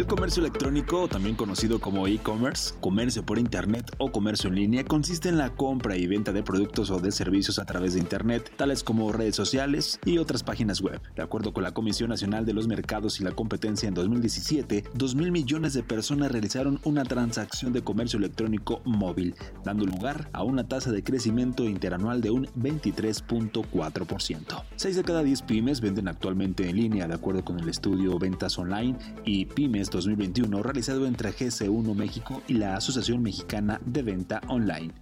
[0.00, 5.28] El comercio electrónico, también conocido como e-commerce, comercio por Internet o comercio en línea, consiste
[5.28, 8.82] en la compra y venta de productos o de servicios a través de Internet, tales
[8.82, 11.02] como redes sociales y otras páginas web.
[11.14, 15.30] De acuerdo con la Comisión Nacional de los Mercados y la Competencia en 2017, 2.000
[15.30, 19.34] millones de personas realizaron una transacción de comercio electrónico móvil,
[19.66, 24.62] dando lugar a una tasa de crecimiento interanual de un 23.4%.
[24.76, 28.58] 6 de cada 10 pymes venden actualmente en línea, de acuerdo con el estudio Ventas
[28.58, 28.96] Online
[29.26, 34.92] y Pymes 2021 realizado entre GC1 México y la Asociación Mexicana de Venta Online.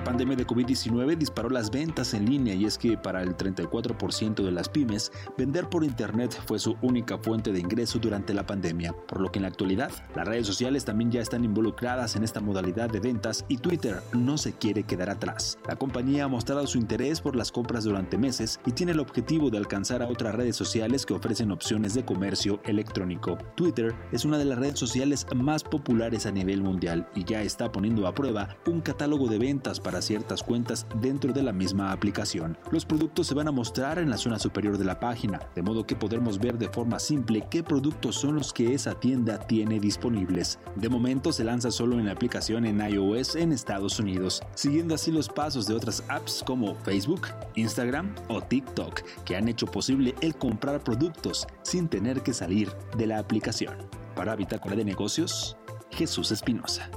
[0.00, 4.42] La pandemia de COVID-19 disparó las ventas en línea y es que para el 34%
[4.42, 8.94] de las pymes, vender por Internet fue su única fuente de ingreso durante la pandemia,
[9.06, 12.40] por lo que en la actualidad las redes sociales también ya están involucradas en esta
[12.40, 15.58] modalidad de ventas y Twitter no se quiere quedar atrás.
[15.68, 19.50] La compañía ha mostrado su interés por las compras durante meses y tiene el objetivo
[19.50, 23.36] de alcanzar a otras redes sociales que ofrecen opciones de comercio electrónico.
[23.54, 27.70] Twitter es una de las redes sociales más populares a nivel mundial y ya está
[27.70, 32.56] poniendo a prueba un catálogo de ventas para ciertas cuentas dentro de la misma aplicación.
[32.70, 35.86] Los productos se van a mostrar en la zona superior de la página, de modo
[35.86, 40.58] que podremos ver de forma simple qué productos son los que esa tienda tiene disponibles.
[40.76, 45.10] De momento se lanza solo en la aplicación en iOS en Estados Unidos, siguiendo así
[45.10, 50.34] los pasos de otras apps como Facebook, Instagram o TikTok, que han hecho posible el
[50.36, 53.76] comprar productos sin tener que salir de la aplicación.
[54.14, 55.56] Para Bitácora de Negocios,
[55.90, 56.90] Jesús Espinosa.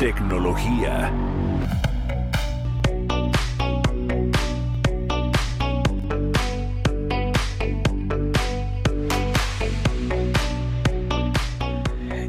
[0.00, 1.12] Tecnología.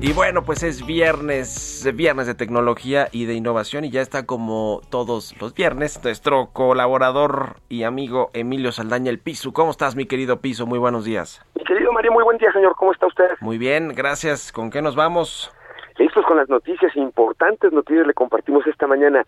[0.02, 4.82] Y bueno, pues es viernes, viernes de tecnología y de innovación y ya está como
[4.90, 9.54] todos los viernes nuestro colaborador y amigo Emilio Saldaña el Piso.
[9.54, 10.66] ¿Cómo estás, mi querido Piso?
[10.66, 11.42] Muy buenos días.
[11.56, 12.76] Mi querido Mario, muy buen día, señor.
[12.76, 13.30] ¿Cómo está usted?
[13.40, 14.52] Muy bien, gracias.
[14.52, 15.54] ¿Con qué nos vamos?
[16.02, 19.24] Listos con las noticias, importantes noticias le compartimos esta mañana.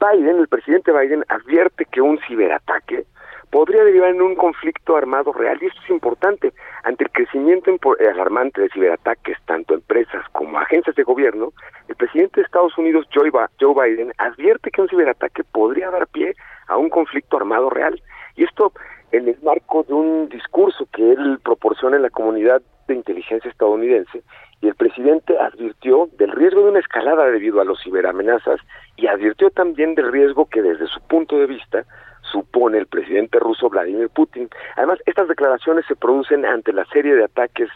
[0.00, 3.04] Biden, el presidente Biden, advierte que un ciberataque
[3.52, 6.52] podría derivar en un conflicto armado real y esto es importante.
[6.82, 11.52] Ante el crecimiento alarmante de ciberataques, tanto empresas como agencias de gobierno,
[11.86, 16.34] el presidente de Estados Unidos, Joe Biden, advierte que un ciberataque podría dar pie
[16.66, 18.02] a un conflicto armado real.
[18.34, 18.72] Y esto
[19.12, 24.22] en el marco de un discurso que él proporciona en la comunidad de inteligencia estadounidense
[24.60, 28.60] y el presidente advirtió del riesgo de una escalada debido a los ciberamenazas
[28.96, 31.84] y advirtió también del riesgo que desde su punto de vista
[32.32, 34.50] supone el presidente ruso Vladimir Putin.
[34.76, 37.70] Además, estas declaraciones se producen ante la serie de ataques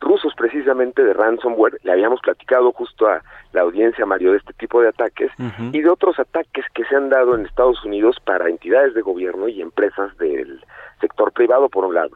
[0.00, 3.20] rusos precisamente de ransomware, le habíamos platicado justo a
[3.52, 5.32] la audiencia Mario de este tipo de ataques
[5.72, 9.48] y de otros ataques que se han dado en Estados Unidos para entidades de gobierno
[9.48, 10.64] y empresas del
[11.00, 12.10] sector privado por un lado.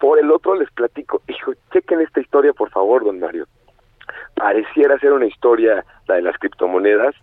[0.00, 3.46] Por el otro les platico, hijo, chequen esta historia por favor, don Mario.
[4.34, 7.14] pareciera ser una historia, la de las criptomonedas,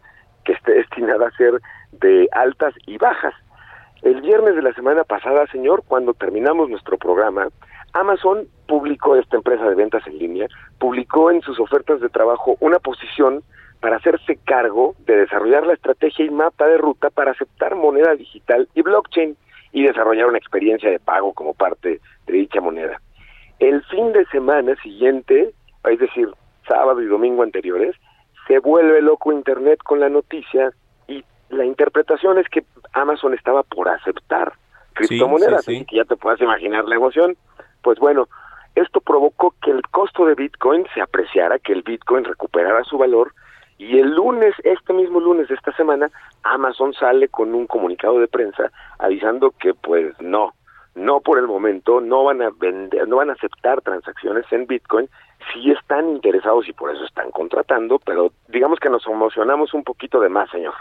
[0.46, 1.60] que esté destinada a ser
[1.92, 3.34] de altas y bajas.
[4.04, 7.48] El viernes de la semana pasada, señor, cuando terminamos nuestro programa,
[7.94, 10.48] Amazon publicó, esta empresa de ventas en línea,
[10.78, 13.42] publicó en sus ofertas de trabajo una posición
[13.82, 18.70] para hacerse cargo de desarrollar la estrategia y mapa de ruta para aceptar moneda digital
[18.76, 19.36] y blockchain
[19.78, 23.00] y desarrollar una experiencia de pago como parte de dicha moneda.
[23.60, 25.54] El fin de semana siguiente,
[25.84, 26.30] es decir,
[26.68, 27.96] sábado y domingo anteriores,
[28.48, 30.72] se vuelve loco Internet con la noticia
[31.08, 32.64] y la interpretación es que
[32.94, 34.54] Amazon estaba por aceptar
[34.94, 37.38] criptomonedas, así que ya te puedes imaginar la emoción.
[37.84, 38.28] Pues bueno,
[38.74, 43.32] esto provocó que el costo de Bitcoin se apreciara, que el Bitcoin recuperara su valor
[43.78, 46.10] y el lunes, este mismo lunes de esta semana,
[46.44, 50.54] Amazon sale con un comunicado de prensa avisando que pues no,
[50.96, 55.08] no por el momento, no van a vender, no van a aceptar transacciones en Bitcoin,
[55.54, 60.20] sí están interesados y por eso están contratando, pero digamos que nos emocionamos un poquito
[60.20, 60.74] de más, señor.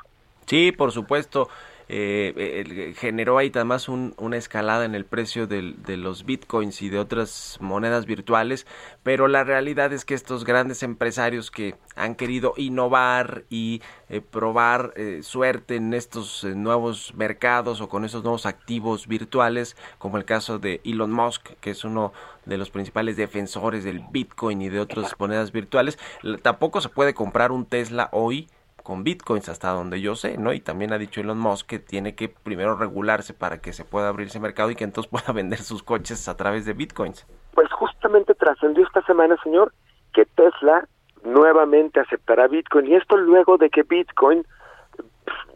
[0.47, 1.49] Sí, por supuesto
[1.89, 7.59] eh, generó ahí además una escalada en el precio de los bitcoins y de otras
[7.61, 8.67] monedas virtuales,
[9.03, 14.93] pero la realidad es que estos grandes empresarios que han querido innovar y eh, probar
[14.97, 20.25] eh, suerte en estos eh, nuevos mercados o con esos nuevos activos virtuales, como el
[20.25, 22.13] caso de Elon Musk, que es uno
[22.45, 25.99] de los principales defensores del bitcoin y de otras monedas virtuales,
[26.43, 28.49] tampoco se puede comprar un Tesla hoy
[28.87, 30.53] con bitcoins hasta donde yo sé, ¿no?
[30.53, 34.07] Y también ha dicho Elon Musk que tiene que primero regularse para que se pueda
[34.07, 37.27] abrir ese mercado y que entonces pueda vender sus coches a través de bitcoins.
[37.53, 39.73] Pues justamente trascendió esta semana, señor,
[40.15, 40.87] que Tesla
[41.25, 44.47] nuevamente aceptará bitcoin y esto luego de que bitcoin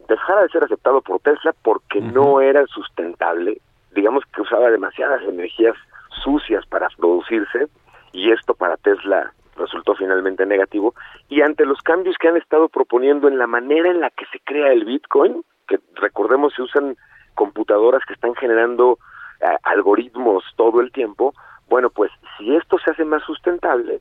[0.08, 3.60] dejara de ser aceptado por Tesla porque no era sustentable,
[3.94, 5.76] digamos que usaba demasiadas energías
[6.24, 7.68] sucias para producirse
[8.10, 10.94] y esto para Tesla resultó finalmente negativo,
[11.28, 14.40] y ante los cambios que han estado proponiendo en la manera en la que se
[14.40, 16.96] crea el Bitcoin, que recordemos se usan
[17.34, 18.98] computadoras que están generando
[19.40, 21.34] eh, algoritmos todo el tiempo,
[21.68, 24.00] bueno, pues si esto se hace más sustentable,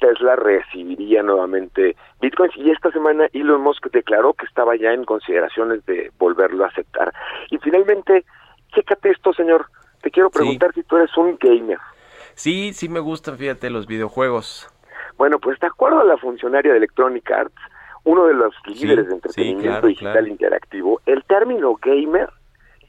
[0.00, 5.84] Tesla recibiría nuevamente bitcoins y esta semana Elon Musk declaró que estaba ya en consideraciones
[5.86, 7.12] de volverlo a aceptar.
[7.50, 8.24] Y finalmente,
[8.74, 9.66] chécate esto, señor.
[10.02, 11.78] Te quiero preguntar si tú eres un gamer.
[12.34, 14.73] Sí, sí me gustan, fíjate, los videojuegos.
[15.16, 17.54] Bueno, pues de acuerdo a la funcionaria de Electronic Arts,
[18.04, 22.28] uno de los líderes de entretenimiento digital interactivo, el término gamer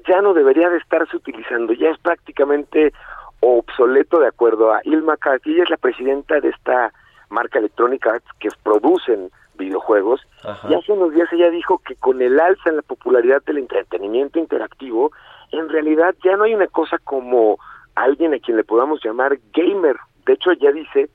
[0.07, 2.93] ya no debería de estarse utilizando, ya es prácticamente
[3.39, 6.91] obsoleto de acuerdo a Ilma McCarthy, ella es la presidenta de esta
[7.30, 10.21] marca Electronic Arts que producen videojuegos,
[10.69, 14.38] y hace unos días ella dijo que con el alza en la popularidad del entretenimiento
[14.38, 15.11] interactivo,
[15.51, 17.57] en realidad ya no hay una cosa como
[17.95, 19.95] alguien a quien le podamos llamar gamer.
[20.26, 21.09] De hecho, ella dice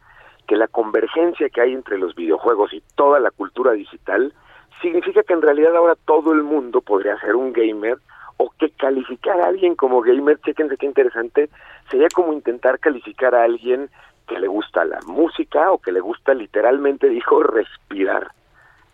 [0.51, 4.35] que la convergencia que hay entre los videojuegos y toda la cultura digital
[4.83, 7.99] significa que en realidad ahora todo el mundo podría ser un gamer
[8.37, 11.51] o que calificar a alguien como gamer, chequense qué interesante,
[11.89, 13.91] sería como intentar calificar a alguien
[14.27, 18.33] que le gusta la música o que le gusta literalmente, dijo, respirar.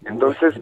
[0.05, 0.61] Entonces,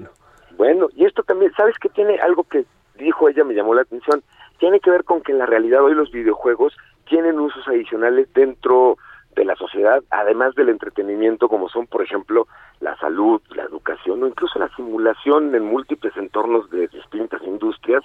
[0.56, 0.86] bueno.
[0.94, 4.22] y esto también, ¿sabes qué tiene algo que dijo ella, me llamó la atención?
[4.58, 6.72] Tiene que ver con que en la realidad hoy los videojuegos
[7.08, 8.96] tienen usos adicionales dentro
[9.34, 12.46] de la sociedad, además del entretenimiento, como son, por ejemplo,
[12.80, 18.02] la salud, la educación o incluso la simulación en múltiples entornos de distintas industrias,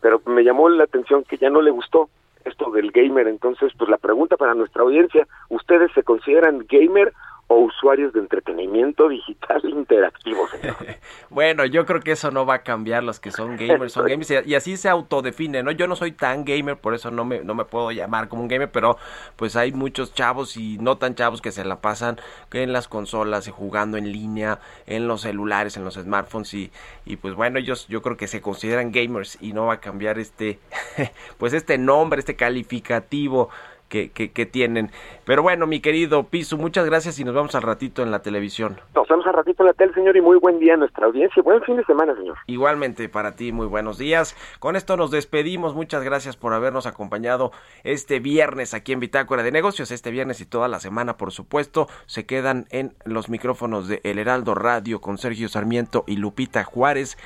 [0.00, 2.08] pero me llamó la atención que ya no le gustó
[2.44, 7.12] esto del gamer, entonces, pues la pregunta para nuestra audiencia, ¿ustedes se consideran gamer
[7.52, 10.46] o usuarios de entretenimiento digital interactivo,
[11.30, 14.30] bueno, yo creo que eso no va a cambiar, los que son gamers son gamers
[14.46, 15.72] y así se autodefine, ¿no?
[15.72, 18.48] Yo no soy tan gamer, por eso no me, no me puedo llamar como un
[18.48, 18.96] gamer, pero
[19.34, 22.20] pues hay muchos chavos y no tan chavos que se la pasan
[22.52, 26.70] en las consolas jugando en línea, en los celulares, en los smartphones y,
[27.04, 30.20] y pues bueno, ellos yo creo que se consideran gamers y no va a cambiar
[30.20, 30.60] este,
[31.38, 33.50] pues este nombre, este calificativo
[33.90, 34.90] que, que, tienen.
[35.26, 38.80] Pero bueno, mi querido Piso, muchas gracias y nos vemos al ratito en la televisión.
[38.94, 41.42] Nos vemos al ratito en la tele, señor, y muy buen día a nuestra audiencia.
[41.42, 42.38] Buen fin de semana, señor.
[42.46, 44.36] Igualmente para ti, muy buenos días.
[44.60, 45.74] Con esto nos despedimos.
[45.74, 47.50] Muchas gracias por habernos acompañado
[47.82, 49.90] este viernes aquí en Bitácora de Negocios.
[49.90, 54.18] Este viernes y toda la semana, por supuesto, se quedan en los micrófonos de El
[54.18, 57.18] Heraldo Radio con Sergio Sarmiento y Lupita Juárez.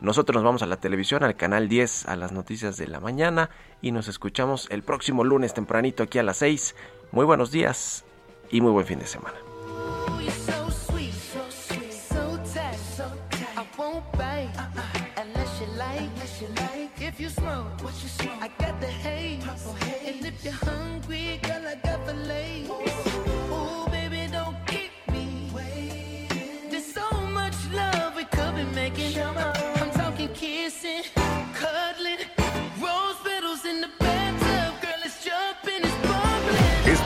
[0.00, 3.50] Nosotros nos vamos a la televisión, al canal 10, a las noticias de la mañana
[3.82, 6.74] y nos escuchamos el próximo lunes tempranito aquí a las 6.
[7.12, 8.04] Muy buenos días
[8.50, 9.36] y muy buen fin de semana.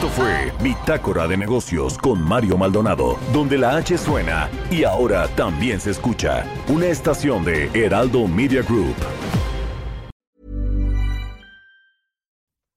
[0.05, 5.81] Esto fue Bitácora de Negocios con Mario Maldonado, donde la H suena y ahora también
[5.81, 6.45] se escucha.
[6.69, 8.95] Una estación de Heraldo Media Group.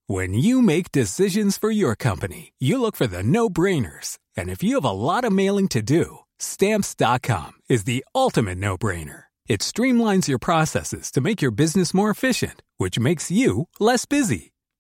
[0.08, 4.20] When you make decisions for your company, you look for the no-brainers.
[4.38, 9.24] And if you have a lot of mailing to do, stamps.com is the ultimate no-brainer.
[9.50, 14.54] It streamlines your processes to make your business more efficient, which makes you less busy.